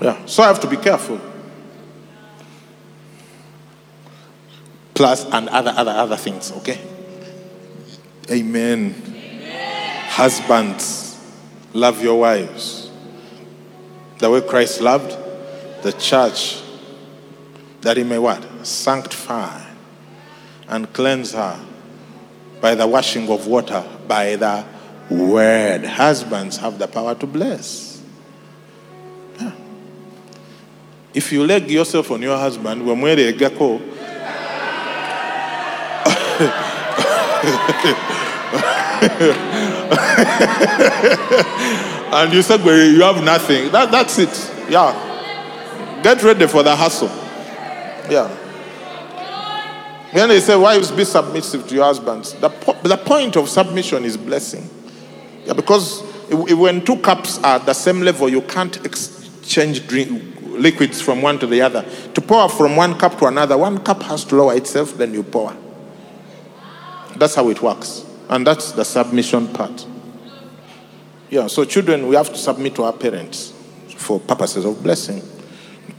[0.00, 1.31] yeah, so I have to be careful.
[4.94, 6.78] Plus, and other, other, other things, okay?
[8.30, 8.94] Amen.
[9.06, 10.08] Amen.
[10.08, 11.18] Husbands,
[11.72, 12.90] love your wives.
[14.18, 15.16] The way Christ loved
[15.82, 16.62] the church,
[17.80, 18.66] that he may what?
[18.66, 19.64] Sanctify
[20.68, 21.58] and cleanse her
[22.60, 24.64] by the washing of water, by the
[25.10, 25.84] word.
[25.84, 28.02] Husbands have the power to bless.
[29.40, 29.52] Yeah.
[31.12, 33.80] If you leg yourself on your husband, wamwere gako.
[42.12, 43.72] and you said, well, you have nothing.
[43.72, 44.52] That, that's it.
[44.70, 46.00] Yeah.
[46.02, 47.08] Get ready for the hustle.
[48.10, 48.28] Yeah.
[50.12, 52.34] Then they say, Wives, be submissive to your husbands.
[52.34, 54.68] The, po- the point of submission is blessing.
[55.44, 61.22] Yeah, because when two cups are the same level, you can't exchange drink, liquids from
[61.22, 61.84] one to the other.
[62.14, 65.22] To pour from one cup to another, one cup has to lower itself, then you
[65.22, 65.56] pour.
[67.16, 68.04] That's how it works.
[68.28, 69.86] And that's the submission part.
[71.30, 73.52] Yeah, so children, we have to submit to our parents
[73.96, 75.22] for purposes of blessing.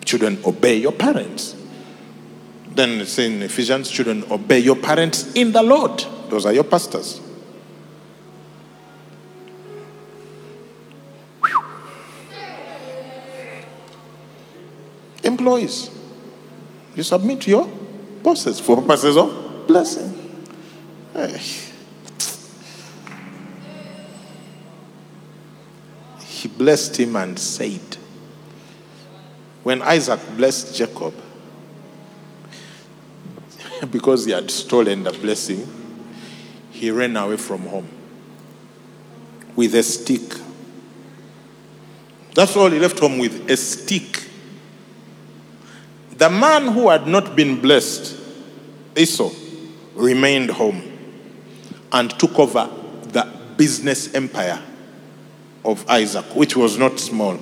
[0.06, 1.56] Children, obey your parents.
[2.70, 6.04] Then it's in Ephesians, children, obey your parents in the Lord.
[6.30, 7.22] Those are your pastors.
[15.24, 15.90] Employees,
[16.96, 17.68] you submit to your
[18.22, 20.23] bosses for purposes of blessing.
[26.26, 27.80] He blessed him and said,
[29.62, 31.14] When Isaac blessed Jacob,
[33.92, 35.68] because he had stolen the blessing,
[36.72, 37.88] he ran away from home
[39.56, 40.40] with a stick.
[42.34, 44.28] That's all he left home with a stick.
[46.18, 48.18] The man who had not been blessed,
[48.98, 49.32] Esau,
[49.94, 50.93] remained home
[51.94, 52.70] and took over
[53.04, 54.62] the business empire
[55.64, 57.38] of Isaac, which was not small.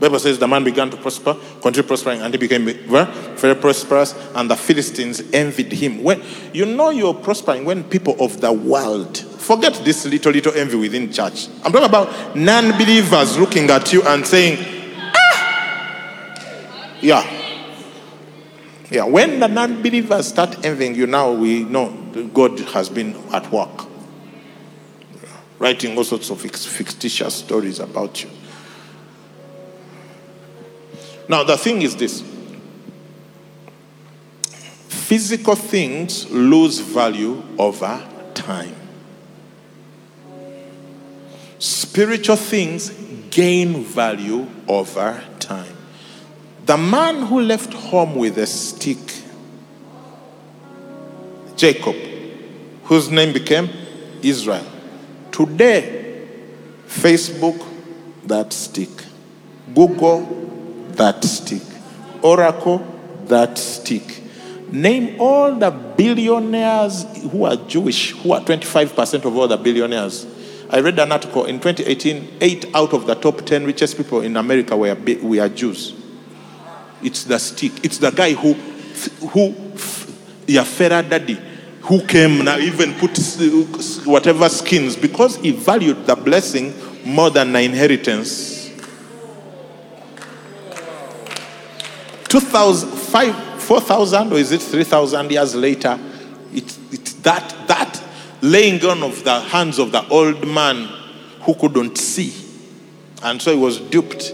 [0.00, 4.50] Bible says the man began to prosper, continue prospering, and he became very prosperous, and
[4.50, 6.02] the Philistines envied him.
[6.02, 10.76] When you know you're prospering when people of the world forget this little little envy
[10.76, 11.48] within church.
[11.64, 14.58] I'm talking about non-believers looking at you and saying,
[15.14, 17.41] ah, yeah.
[18.92, 21.88] Yeah, when the non believers start envying you now, we know
[22.34, 23.86] God has been at work,
[25.58, 28.28] writing all sorts of fictitious stories about you.
[31.26, 32.22] Now, the thing is this
[34.88, 38.76] physical things lose value over time,
[41.58, 42.90] spiritual things
[43.30, 45.24] gain value over.
[46.64, 48.98] The man who left home with a stick,
[51.56, 51.96] Jacob,
[52.84, 53.68] whose name became
[54.22, 54.64] Israel.
[55.32, 56.28] Today,
[56.86, 57.66] Facebook,
[58.24, 58.90] that stick.
[59.74, 60.20] Google,
[60.92, 61.62] that stick.
[62.22, 62.86] Oracle,
[63.24, 64.22] that stick.
[64.70, 70.26] Name all the billionaires who are Jewish, who are 25% of all the billionaires.
[70.70, 74.36] I read an article in 2018, eight out of the top 10 richest people in
[74.36, 75.94] America were, Jews.
[77.02, 77.84] It's the stick.
[77.84, 78.54] It's the guy who,
[79.28, 79.48] who,
[80.46, 81.38] yeah, Farah Daddy,
[81.82, 83.18] who came now even put
[84.04, 86.72] whatever skins because he valued the blessing
[87.04, 88.62] more than the inheritance
[92.32, 92.88] 2,000,
[93.58, 96.00] 4,000 or is it 3,000 years later,
[96.54, 98.02] it's it, that, that
[98.40, 100.88] laying on of the hands of the old man
[101.42, 102.32] who couldn't see.
[103.22, 104.32] And so he was duped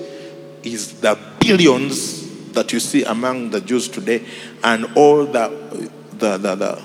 [0.62, 2.17] is the billions
[2.58, 4.26] that you see among the Jews today
[4.64, 6.82] and all the, the, the, the,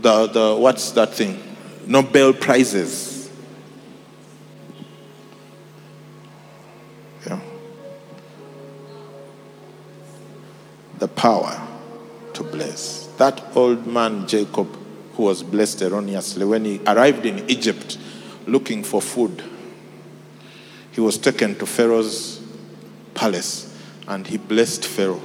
[0.00, 1.42] the, the what's that thing?
[1.88, 3.32] Nobel Prizes.
[7.26, 7.40] Yeah.
[11.00, 11.66] The power
[12.34, 13.08] to bless.
[13.16, 14.68] That old man, Jacob,
[15.14, 17.98] who was blessed erroneously, when he arrived in Egypt
[18.46, 19.42] looking for food,
[20.92, 22.40] he was taken to Pharaoh's
[23.14, 23.63] palace
[24.06, 25.22] and he blessed Pharaoh.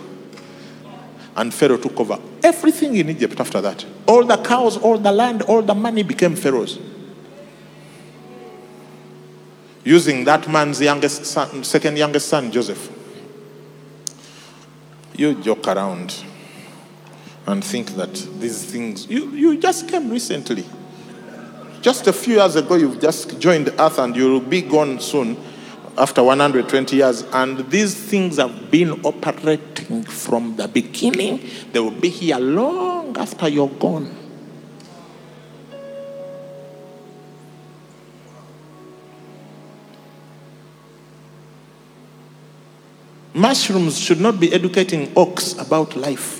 [1.36, 3.86] And Pharaoh took over everything in Egypt after that.
[4.08, 6.80] All the cows, all the land, all the money became Pharaoh's.
[9.84, 12.92] Using that man's youngest son, second youngest son, Joseph.
[15.16, 16.24] You joke around
[17.48, 20.66] and think that these things, you, you just came recently.
[21.82, 25.38] Just a few years ago, you've just joined Earth and you'll be gone soon
[26.00, 27.24] after 120 years.
[27.34, 31.48] And these things have been operating from the beginning.
[31.72, 34.16] They will be here long after you're gone.
[43.34, 46.39] Mushrooms should not be educating oaks about life.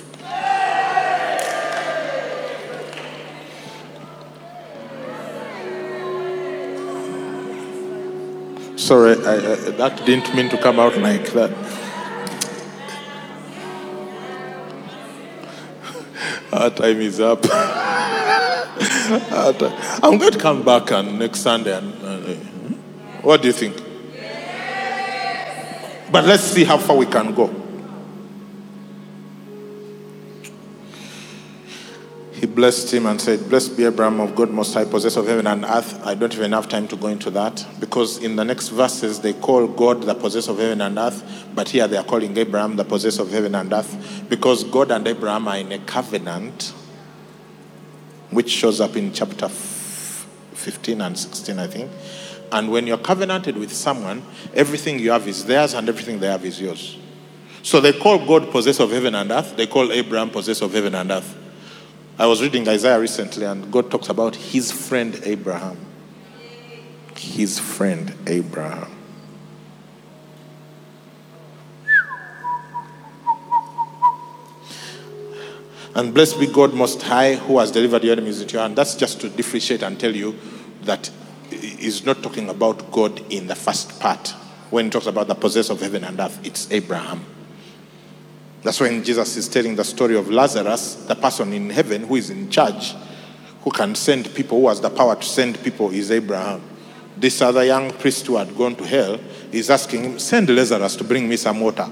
[8.90, 11.52] Sorry, I, I, that didn't mean to come out like that.
[16.52, 17.38] Our time is up.
[20.02, 21.78] I'm going to come back on next Sunday.
[21.78, 22.16] And, uh,
[23.22, 23.76] what do you think?
[26.10, 27.59] But let's see how far we can go.
[32.40, 35.46] He blessed him and said, Blessed be Abraham of God Most High, possessor of heaven
[35.46, 36.00] and earth.
[36.06, 39.34] I don't even have time to go into that because in the next verses they
[39.34, 41.22] call God the possessor of heaven and earth,
[41.54, 45.06] but here they are calling Abraham the possessor of heaven and earth because God and
[45.06, 46.72] Abraham are in a covenant
[48.30, 51.90] which shows up in chapter 15 and 16, I think.
[52.52, 54.22] And when you're covenanted with someone,
[54.54, 56.96] everything you have is theirs and everything they have is yours.
[57.62, 59.58] So they call God possessor of heaven and earth.
[59.58, 61.36] They call Abraham possessor of heaven and earth.
[62.20, 65.78] I was reading Isaiah recently, and God talks about his friend Abraham.
[67.16, 68.94] His friend Abraham.
[75.94, 78.76] And blessed be God Most High, who has delivered your enemies into your hand.
[78.76, 80.38] That's just to differentiate and tell you
[80.82, 81.10] that
[81.48, 84.28] he's not talking about God in the first part.
[84.68, 87.24] When he talks about the possessor of heaven and earth, it's Abraham.
[88.62, 92.30] That's when Jesus is telling the story of Lazarus, the person in heaven who is
[92.30, 92.94] in charge,
[93.62, 96.62] who can send people, who has the power to send people, is Abraham.
[97.16, 99.18] This other young priest who had gone to hell
[99.50, 101.88] is asking him, Send Lazarus to bring me some water.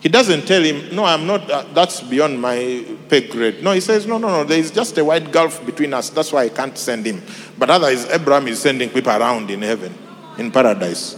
[0.00, 3.62] He doesn't tell him, No, I'm not, uh, that's beyond my pay grade.
[3.62, 6.10] No, he says, No, no, no, there is just a wide gulf between us.
[6.10, 7.22] That's why I can't send him.
[7.56, 9.94] But otherwise, Abraham is sending people around in heaven,
[10.36, 11.16] in paradise.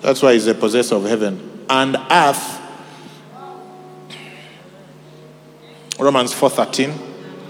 [0.00, 1.64] That's why he's a possessor of heaven.
[1.68, 2.59] And earth
[6.00, 7.08] Romans 4:13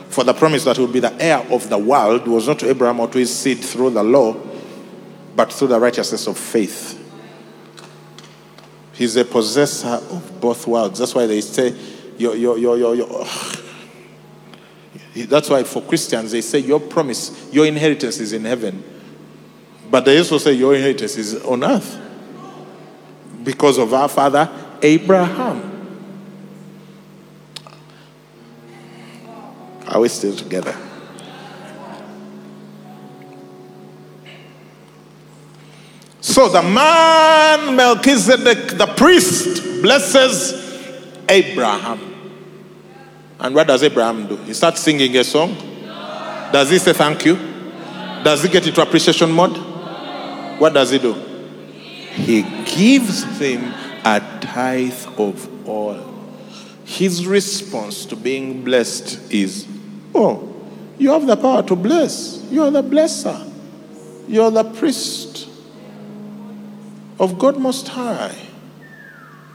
[0.08, 2.68] for the promise that he would be the heir of the world was not to
[2.68, 4.36] Abraham or to his seed through the law
[5.36, 6.96] but through the righteousness of faith.
[8.92, 10.98] He's a possessor of both worlds.
[10.98, 11.74] That's why they say
[12.18, 13.26] your your your your, your
[15.26, 18.84] that's why for Christians they say your promise, your inheritance is in heaven.
[19.90, 21.98] But they also say your inheritance is on earth.
[23.42, 24.50] Because of our father
[24.82, 25.79] Abraham.
[29.90, 30.76] Are we still together?
[36.20, 40.54] So the man Melchizedek, the priest, blesses
[41.28, 41.98] Abraham.
[43.40, 44.36] And what does Abraham do?
[44.36, 45.56] He starts singing a song.
[46.52, 47.36] Does he say thank you?
[48.22, 49.56] Does he get into appreciation mode?
[50.60, 51.14] What does he do?
[52.12, 53.72] He gives him
[54.04, 55.98] a tithe of all.
[56.84, 59.66] His response to being blessed is,
[60.14, 60.48] Oh,
[60.98, 62.42] you have the power to bless.
[62.50, 63.50] You are the blesser.
[64.28, 65.48] You are the priest
[67.18, 68.34] of God Most High,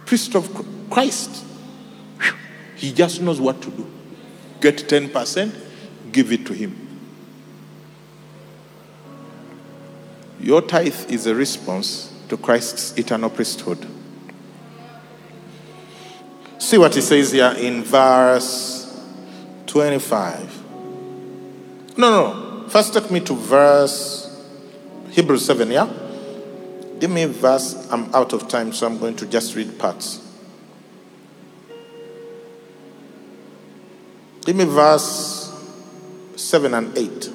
[0.06, 1.44] priest of Christ.
[2.76, 3.92] He just knows what to do.
[4.62, 5.56] Get 10%,
[6.12, 6.82] give it to him.
[10.40, 13.88] Your tithe is a response to Christ's eternal priesthood.
[16.60, 18.85] See what he says here in verse
[19.68, 20.64] 25.
[21.98, 22.70] No, no.
[22.70, 24.26] First, take me to verse
[25.12, 25.88] Hebrews 7, yeah?
[27.00, 27.88] Give me verse.
[27.92, 30.22] I'm out of time, so I'm going to just read parts.
[34.46, 35.52] Give me verse
[36.36, 37.30] 7 and 8.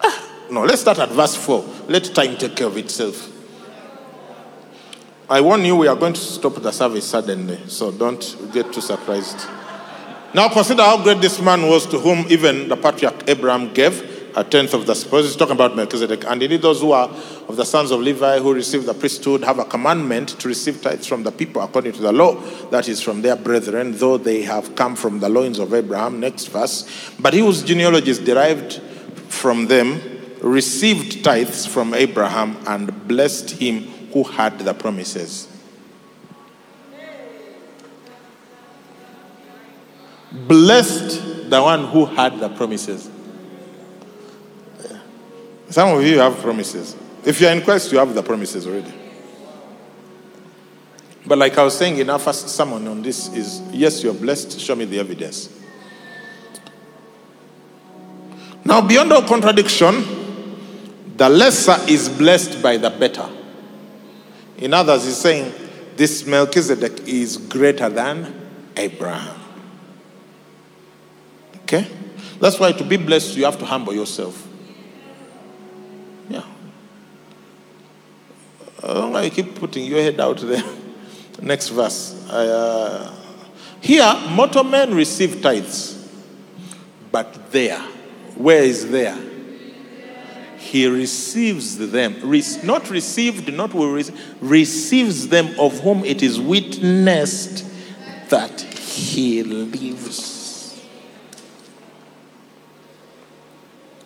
[0.00, 1.64] Ah, no, let's start at verse 4.
[1.88, 3.30] Let time take care of itself.
[5.28, 8.82] I warn you, we are going to stop the service suddenly, so don't get too
[8.82, 9.46] surprised.
[10.34, 14.42] Now consider how great this man was to whom even the patriarch Abraham gave a
[14.42, 15.26] tenth of the spoils.
[15.26, 16.24] He's talking about Melchizedek.
[16.26, 17.08] And indeed, those who are
[17.48, 21.06] of the sons of Levi who receive the priesthood have a commandment to receive tithes
[21.06, 22.34] from the people according to the law,
[22.70, 26.18] that is from their brethren, though they have come from the loins of Abraham.
[26.18, 27.12] Next verse.
[27.20, 28.82] But he whose genealogy is derived
[29.28, 30.00] from them
[30.40, 33.82] received tithes from Abraham and blessed him
[34.12, 35.53] who had the promises.
[40.34, 43.08] Blessed the one who had the promises.
[45.70, 46.96] Some of you have promises.
[47.24, 48.92] If you're in Christ, you have the promises already.
[51.26, 54.60] But like I was saying in our first sermon on this is yes, you're blessed,
[54.60, 55.48] show me the evidence.
[58.64, 60.04] Now, beyond all contradiction,
[61.16, 63.28] the lesser is blessed by the better.
[64.58, 65.52] In others, he's saying
[65.96, 68.34] this Melchizedek is greater than
[68.76, 69.43] Abraham.
[71.64, 71.86] Okay?
[72.40, 74.46] That's why to be blessed, you have to humble yourself.
[76.28, 76.44] Yeah.
[78.82, 80.62] I don't know you keep putting your head out there.
[81.42, 82.28] Next verse.
[82.28, 83.12] Uh,
[83.80, 86.08] here, mortal men receive tithes,
[87.10, 87.80] but there,
[88.36, 89.18] where is there?
[90.58, 92.16] He receives them.
[92.22, 97.64] Re- not received, not will receive, receives them of whom it is witnessed
[98.28, 100.33] that he lives.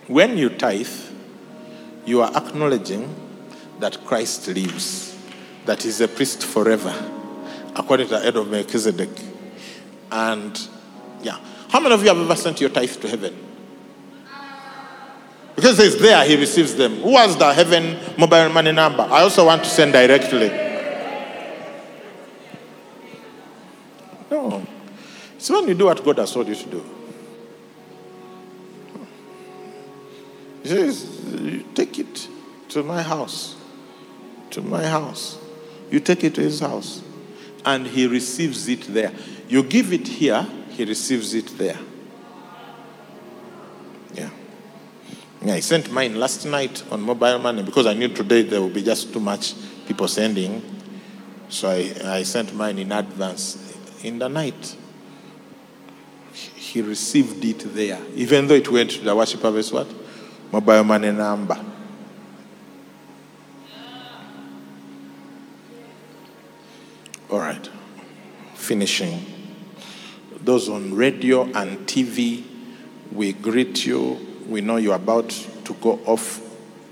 [0.09, 0.89] When you tithe,
[2.07, 3.15] you are acknowledging
[3.79, 5.17] that Christ lives,
[5.67, 6.95] that he's a priest forever,
[7.77, 9.11] according to the head of Melchizedek.
[10.11, 10.59] And
[11.23, 11.39] yeah,
[11.69, 13.37] how many of you have ever sent your tithe to heaven?
[15.55, 17.01] Because it's there, he receives them.
[17.03, 19.03] Who has the heaven mobile money number?
[19.03, 20.49] I also want to send directly.
[24.31, 24.67] No.
[25.37, 26.85] It's when you do what God has told you to do.
[30.63, 32.29] He says, you take it
[32.71, 33.57] to my house.
[34.51, 35.39] To my house.
[35.91, 37.03] You take it to his house.
[37.65, 39.13] And he receives it there.
[39.49, 41.79] You give it here, he receives it there.
[44.15, 44.31] Yeah.
[45.43, 48.69] Yeah, I sent mine last night on mobile money because I knew today there will
[48.69, 49.55] be just too much
[49.87, 50.63] people sending.
[51.49, 53.65] So I, I sent mine in advance.
[54.03, 54.77] In the night,
[56.55, 59.87] he received it there, even though it went to the worship harvest what?
[60.51, 61.59] Mobile money number.
[67.31, 67.69] All right.
[68.55, 69.25] Finishing.
[70.41, 72.45] Those on radio and TV,
[73.13, 74.19] we greet you.
[74.49, 75.29] We know you're about
[75.65, 76.41] to go off.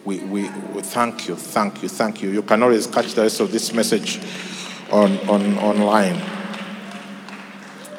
[0.05, 2.31] We, we, we thank you, thank you, thank you.
[2.31, 4.21] You can always catch the rest of this message
[4.93, 6.23] on, on online.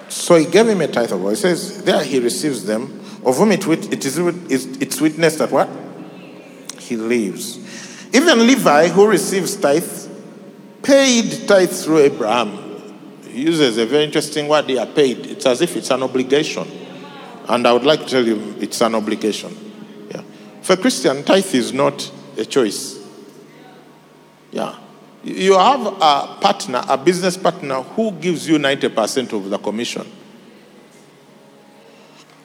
[0.08, 3.52] So he gave him a tithe of He says, there he receives them, of whom
[3.52, 5.70] it, it is it's witnessed that what?
[6.80, 7.60] He lives.
[8.14, 10.10] Even Levi, who receives tithes,
[10.82, 12.64] paid tithes through Abraham.
[13.28, 15.26] He uses a very interesting word they are paid.
[15.26, 16.68] It's as if it's an obligation.
[17.48, 19.56] And I would like to tell you it's an obligation.
[20.10, 20.22] Yeah.
[20.62, 22.98] For a Christian, tithe is not a choice.
[24.52, 24.78] Yeah.
[25.24, 30.10] You have a partner, a business partner, who gives you 90% of the commission.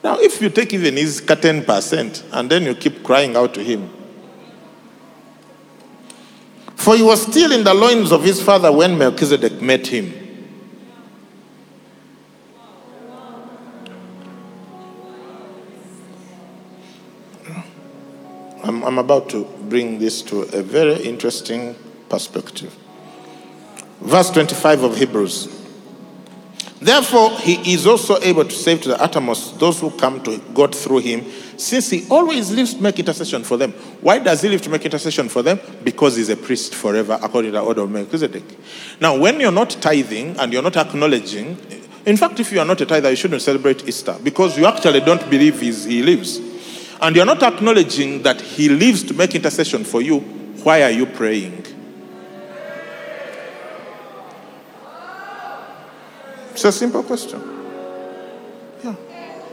[0.03, 3.89] Now, if you take even his 10% and then you keep crying out to him,
[6.75, 10.19] for he was still in the loins of his father when Melchizedek met him.
[18.61, 21.75] I'm, I'm about to bring this to a very interesting
[22.09, 22.75] perspective.
[24.01, 25.62] Verse 25 of Hebrews.
[26.83, 30.75] Therefore, he is also able to save to the uttermost those who come to God
[30.75, 31.23] through him,
[31.55, 33.71] since he always lives to make intercession for them.
[34.01, 35.61] Why does he live to make intercession for them?
[35.85, 38.43] Because he's a priest forever, according to the order of Melchizedek.
[38.99, 41.57] Now, when you're not tithing and you're not acknowledging,
[42.05, 44.99] in fact, if you are not a tither, you shouldn't celebrate Easter because you actually
[44.99, 46.41] don't believe he lives.
[47.01, 50.19] And you're not acknowledging that he lives to make intercession for you.
[50.19, 51.65] Why are you praying?
[56.53, 57.41] It's a simple question.
[58.83, 58.95] Yeah.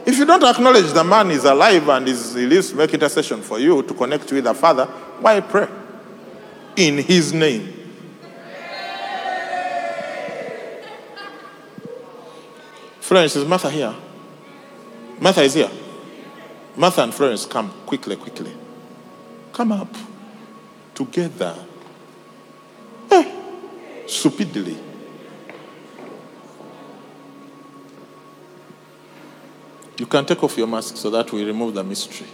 [0.05, 3.59] If you don't acknowledge the man is alive and is, he lives make intercession for
[3.59, 5.67] you to connect with the Father, why pray?
[6.75, 7.73] In his name.
[12.99, 13.93] Florence, is Martha here?
[15.19, 15.69] Martha is here.
[16.77, 18.53] Martha and Florence, come quickly, quickly.
[19.51, 19.93] Come up
[20.93, 21.55] together.
[23.09, 23.31] Eh,
[24.07, 24.90] Stupidly.
[30.01, 32.25] You can take off your mask so that we remove the mystery.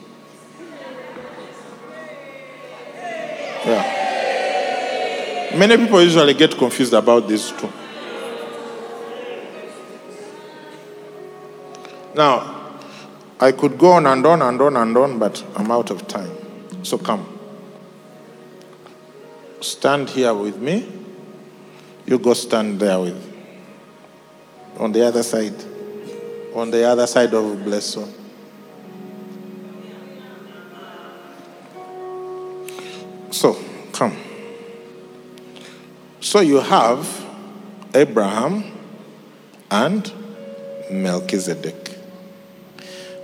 [3.66, 5.52] Yeah.
[5.54, 7.70] Many people usually get confused about these two.
[12.16, 12.80] Now,
[13.38, 16.32] I could go on and on and on and on, but I'm out of time.
[16.84, 17.38] So come.
[19.60, 20.88] Stand here with me.
[22.06, 23.22] You go stand there with.
[24.78, 25.77] On the other side.
[26.58, 28.12] On the other side of Blessing.
[33.30, 33.56] So,
[33.92, 34.18] come.
[36.20, 37.08] So you have
[37.94, 38.64] Abraham
[39.70, 40.12] and
[40.90, 41.96] Melchizedek.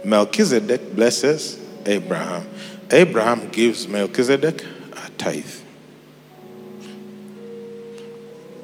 [0.05, 2.47] Melchizedek blesses Abraham.
[2.91, 5.55] Abraham gives Melchizedek a tithe.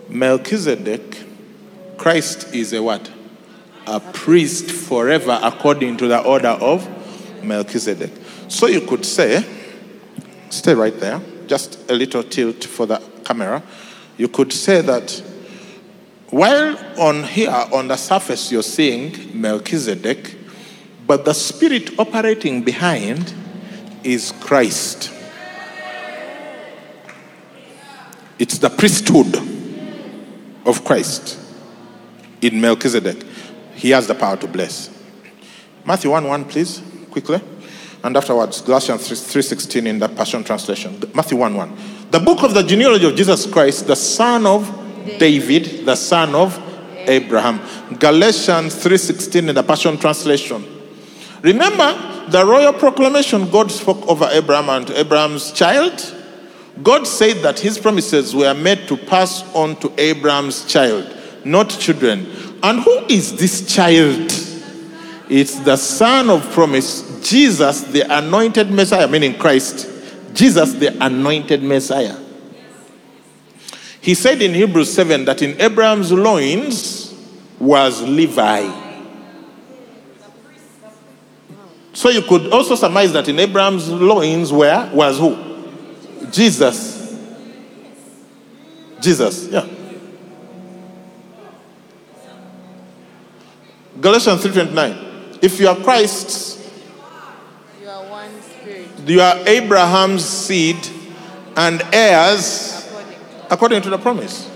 [0.08, 1.24] Melchizedek,
[1.98, 3.10] Christ is a what?
[3.88, 6.88] A priest forever according to the order of
[7.44, 8.12] Melchizedek.
[8.48, 9.46] So you could say,
[10.50, 13.64] stay right there, just a little tilt for the camera.
[14.18, 15.24] You could say that
[16.30, 20.36] while on here on the surface you're seeing Melchizedek,
[21.08, 23.34] but the spirit operating behind
[24.04, 25.12] is Christ.
[28.38, 29.36] It's the priesthood
[30.66, 31.38] of Christ
[32.42, 33.26] in Melchizedek.
[33.80, 34.90] He has the power to bless.
[35.86, 37.40] Matthew 1 1, please, quickly.
[38.04, 41.02] And afterwards, Galatians 3.16 in the Passion Translation.
[41.14, 41.78] Matthew 1 1.
[42.12, 44.68] The book of the genealogy of Jesus Christ, the son of
[45.18, 46.62] David, the son of
[47.08, 47.62] Abraham.
[47.98, 50.62] Galatians 3.16 in the Passion Translation.
[51.42, 56.16] Remember the royal proclamation God spoke over Abraham and Abraham's child?
[56.84, 61.16] God said that his promises were made to pass on to Abraham's child,
[61.46, 62.28] not children.
[62.62, 64.32] And who is this child?
[65.30, 69.88] It's the son of promise, Jesus, the anointed Messiah, meaning Christ.
[70.34, 72.18] Jesus, the anointed Messiah.
[74.02, 77.14] He said in Hebrews 7 that in Abraham's loins
[77.60, 78.88] was Levi.
[81.94, 85.38] So you could also surmise that in Abraham's loins where was who?
[86.32, 86.98] Jesus.
[89.02, 89.68] Jesus, yeah.
[94.02, 94.96] Galatians 3:29.
[95.42, 96.58] If you are Christ's,
[97.82, 98.88] You are one spirit.
[99.06, 100.78] you are Abraham's seed
[101.56, 103.18] and heirs According
[103.50, 104.50] according to the promise.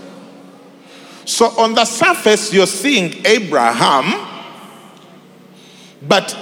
[1.26, 4.04] So on the surface, you're seeing Abraham,
[6.06, 6.36] but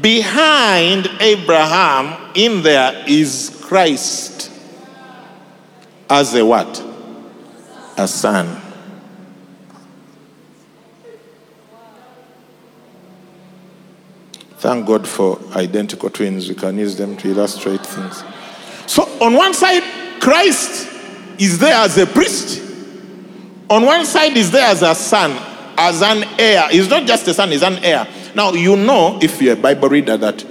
[0.00, 4.50] behind Abraham in there is Christ
[6.08, 6.82] as a what?
[7.96, 8.60] A son.
[14.60, 16.46] Thank God for identical twins.
[16.46, 18.22] We can use them to illustrate things.
[18.86, 19.82] So, on one side,
[20.20, 20.86] Christ
[21.38, 22.62] is there as a priest.
[23.70, 25.34] On one side, is there as a son,
[25.78, 26.68] as an heir.
[26.68, 28.06] He's not just a son, he's an heir.
[28.34, 30.44] Now, you know, if you're a Bible reader, that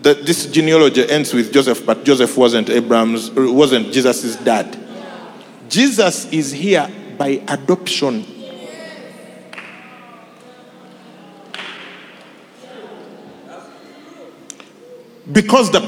[0.00, 4.78] the, this genealogy ends with Joseph, but Joseph wasn't Abraham's, wasn't Jesus' dad.
[5.68, 6.88] Jesus is here
[7.18, 8.24] by adoption.
[15.30, 15.80] Because the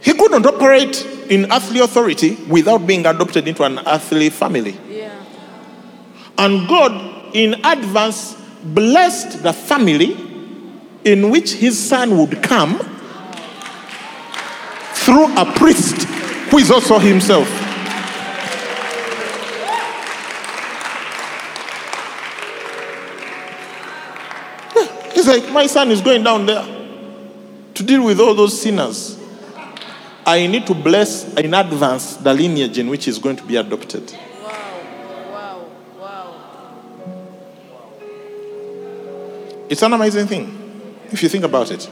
[0.00, 4.78] he couldn't operate in earthly authority without being adopted into an earthly family.
[4.88, 5.24] Yeah.
[6.38, 10.16] And God, in advance, blessed the family
[11.04, 12.78] in which his son would come
[14.94, 16.02] through a priest
[16.50, 17.48] who is also himself.
[25.36, 26.64] Like, my son is going down there
[27.74, 29.18] to deal with all those sinners.
[30.24, 34.12] I need to bless in advance the lineage in which he's going to be adopted.
[34.42, 34.80] Wow.
[35.30, 35.66] Wow.
[36.00, 36.34] Wow.
[39.68, 41.88] It's an amazing thing if you think about it.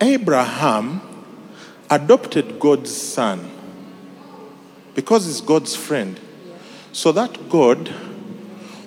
[0.00, 1.00] Abraham
[1.88, 3.50] adopted God's son
[4.94, 6.18] because he's God's friend,
[6.92, 7.92] so that God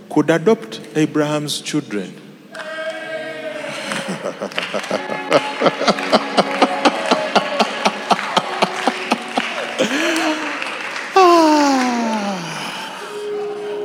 [0.09, 2.13] could adopt Abraham's children.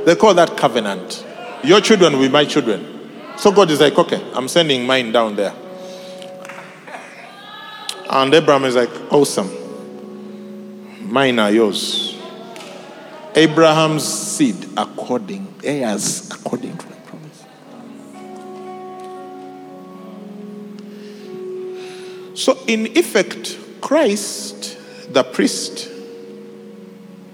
[0.04, 1.24] They call that covenant.
[1.62, 3.10] Your children will be my children.
[3.36, 5.54] So God is like, okay, I'm sending mine down there.
[8.10, 9.50] And Abraham is like, awesome.
[11.00, 12.18] Mine are yours.
[13.34, 16.76] Abraham's seed according, heirs according
[22.34, 24.78] So, in effect, Christ,
[25.12, 25.90] the priest,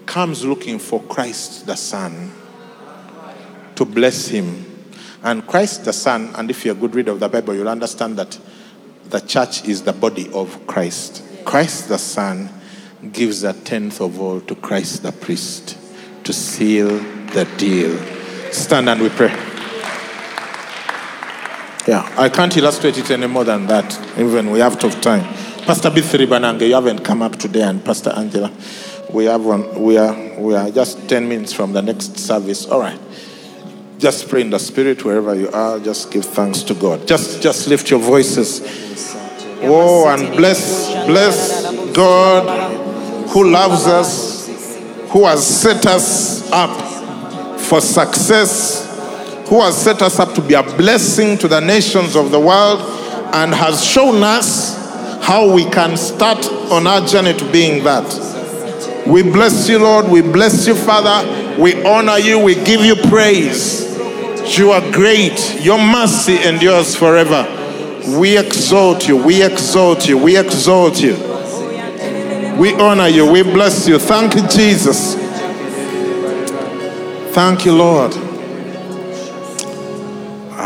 [0.06, 2.32] comes looking for Christ, the Son,
[3.76, 4.64] to bless him.
[5.22, 8.16] And Christ, the Son, and if you're a good reader of the Bible, you'll understand
[8.18, 8.38] that
[9.08, 11.22] the church is the body of Christ.
[11.44, 12.48] Christ, the Son,
[13.12, 15.78] gives a tenth of all to Christ, the priest,
[16.24, 16.88] to seal
[17.32, 17.96] the deal.
[18.52, 19.37] Stand and we pray.
[21.88, 25.22] Yeah, I can't illustrate it any more than that, even we have tough time.
[25.64, 28.52] Pastor Bithri Banange, you haven't come up today, and Pastor Angela,
[29.10, 32.66] we have one, we are we are just 10 minutes from the next service.
[32.66, 33.00] All right.
[33.96, 37.08] Just pray in the spirit wherever you are, just give thanks to God.
[37.08, 38.60] Just just lift your voices.
[39.62, 44.46] Oh, and bless bless God who loves us,
[45.08, 48.87] who has set us up for success,
[49.48, 52.80] who has set us up to be a blessing to the nations of the world,
[53.34, 54.76] and has shown us
[55.24, 59.06] how we can start on our journey to being that.
[59.06, 60.08] We bless you, Lord.
[60.08, 61.60] We bless you, Father.
[61.60, 62.38] We honor you.
[62.38, 63.86] We give you praise.
[64.58, 65.60] You are great.
[65.62, 67.46] Your mercy endures forever.
[68.18, 69.16] We exalt you.
[69.16, 70.16] We exalt you.
[70.16, 71.16] We exalt you.
[72.58, 73.30] We honor you.
[73.30, 73.98] We bless you.
[73.98, 75.14] Thank you, Jesus.
[77.34, 78.27] Thank you, Lord.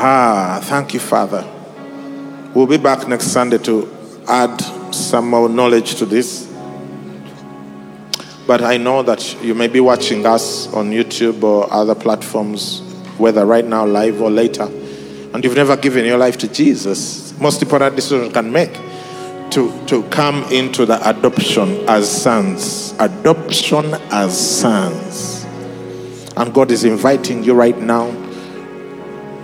[0.04, 1.46] Ah, thank you, Father.
[2.54, 3.88] We'll be back next Sunday to
[4.26, 4.60] add
[4.92, 6.52] some more knowledge to this.
[8.44, 12.80] But I know that you may be watching us on YouTube or other platforms,
[13.16, 17.38] whether right now, live or later, and you've never given your life to Jesus.
[17.38, 18.74] Most important decision you can make
[19.52, 22.92] to, to come into the adoption as sons.
[22.98, 25.44] Adoption as sons.
[26.36, 28.21] And God is inviting you right now.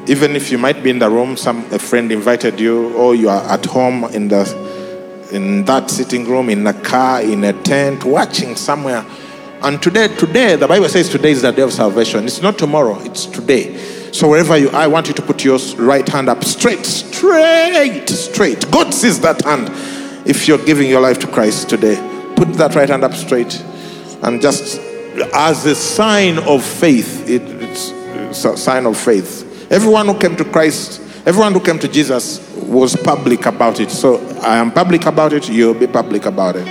[0.08, 3.28] Even if you might be in the room, some a friend invited you, or you
[3.28, 4.68] are at home in the
[5.30, 9.04] in that sitting room, in a car, in a tent, watching somewhere.
[9.60, 12.24] And today, today, the Bible says today is the day of salvation.
[12.24, 13.76] It's not tomorrow, it's today.
[14.12, 18.08] So wherever you are, I want you to put your right hand up straight, straight,
[18.08, 18.70] straight.
[18.70, 19.68] God sees that hand.
[20.26, 21.96] If you're giving your life to Christ today,
[22.36, 23.62] put that right hand up straight
[24.22, 24.80] and just
[25.34, 29.44] as a sign of faith, it, it's a sign of faith.
[29.70, 33.90] Everyone who came to Christ, everyone who came to Jesus was public about it.
[33.90, 36.66] So I am public about it, you'll be public about it.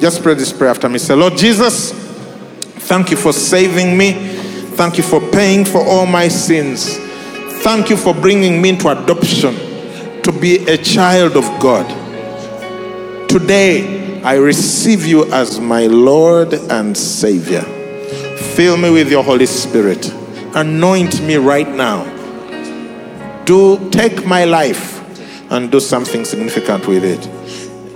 [0.00, 0.98] Just pray this prayer after me.
[0.98, 1.92] Say, Lord Jesus,
[2.86, 4.12] thank you for saving me.
[4.76, 6.96] Thank you for paying for all my sins.
[7.62, 9.54] Thank you for bringing me into adoption
[10.22, 11.86] to be a child of God.
[13.28, 17.62] Today, I receive you as my Lord and Savior.
[18.54, 20.12] Fill me with your Holy Spirit.
[20.54, 22.11] Anoint me right now.
[23.44, 25.00] Do take my life
[25.50, 27.28] and do something significant with it.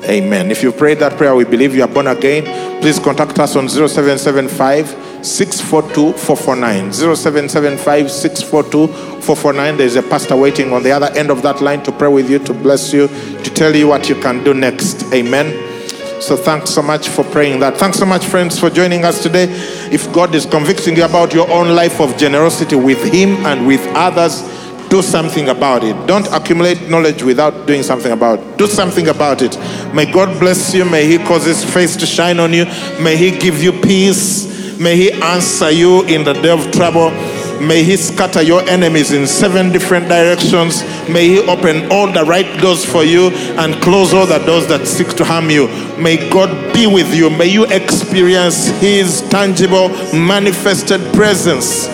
[0.09, 0.51] Amen.
[0.51, 2.45] If you prayed that prayer, we believe you are born again.
[2.81, 4.89] Please contact us on 0775
[5.25, 6.93] 642 449.
[6.93, 8.87] 0775 642
[9.23, 9.77] 449.
[9.77, 12.39] There's a pastor waiting on the other end of that line to pray with you,
[12.41, 15.03] to bless you, to tell you what you can do next.
[15.13, 15.63] Amen.
[16.21, 17.77] So thanks so much for praying that.
[17.77, 19.47] Thanks so much, friends, for joining us today.
[19.93, 23.85] If God is convicting you about your own life of generosity with Him and with
[23.95, 24.43] others,
[24.89, 25.95] do something about it.
[26.07, 28.59] Don't accumulate knowledge without doing something about it.
[28.59, 29.57] Do something about it.
[29.95, 30.85] May God bless you.
[30.85, 32.65] May He cause His face to shine on you.
[33.01, 34.79] May He give you peace.
[34.79, 37.11] May He answer you in the day of trouble.
[37.61, 40.83] May He scatter your enemies in seven different directions.
[41.09, 44.87] May He open all the right doors for you and close all the doors that
[44.87, 45.69] seek to harm you.
[45.97, 47.31] May God be with you.
[47.31, 51.89] May you experience His tangible, manifested presence.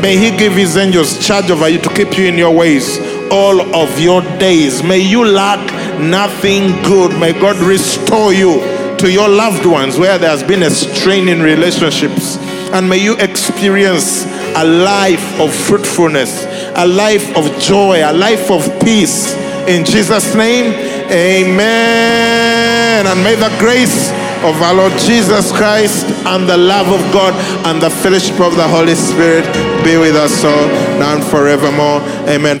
[0.00, 2.98] May He give His angels charge over you to keep you in your ways
[3.30, 4.82] all of your days.
[4.82, 5.60] May you lack
[6.00, 7.18] nothing good.
[7.18, 8.60] May God restore you
[8.98, 12.36] to your loved ones where there has been a strain in relationships.
[12.72, 14.24] And may you experience
[14.56, 16.44] a life of fruitfulness,
[16.74, 19.34] a life of joy, a life of peace.
[19.68, 20.72] In Jesus' name,
[21.10, 23.06] amen.
[23.06, 24.10] And may the grace
[24.44, 27.34] of our Lord Jesus Christ and the love of God
[27.66, 29.44] and the fellowship of the Holy Spirit
[29.84, 30.68] be with us all
[30.98, 32.00] now and forevermore.
[32.28, 32.60] Amen.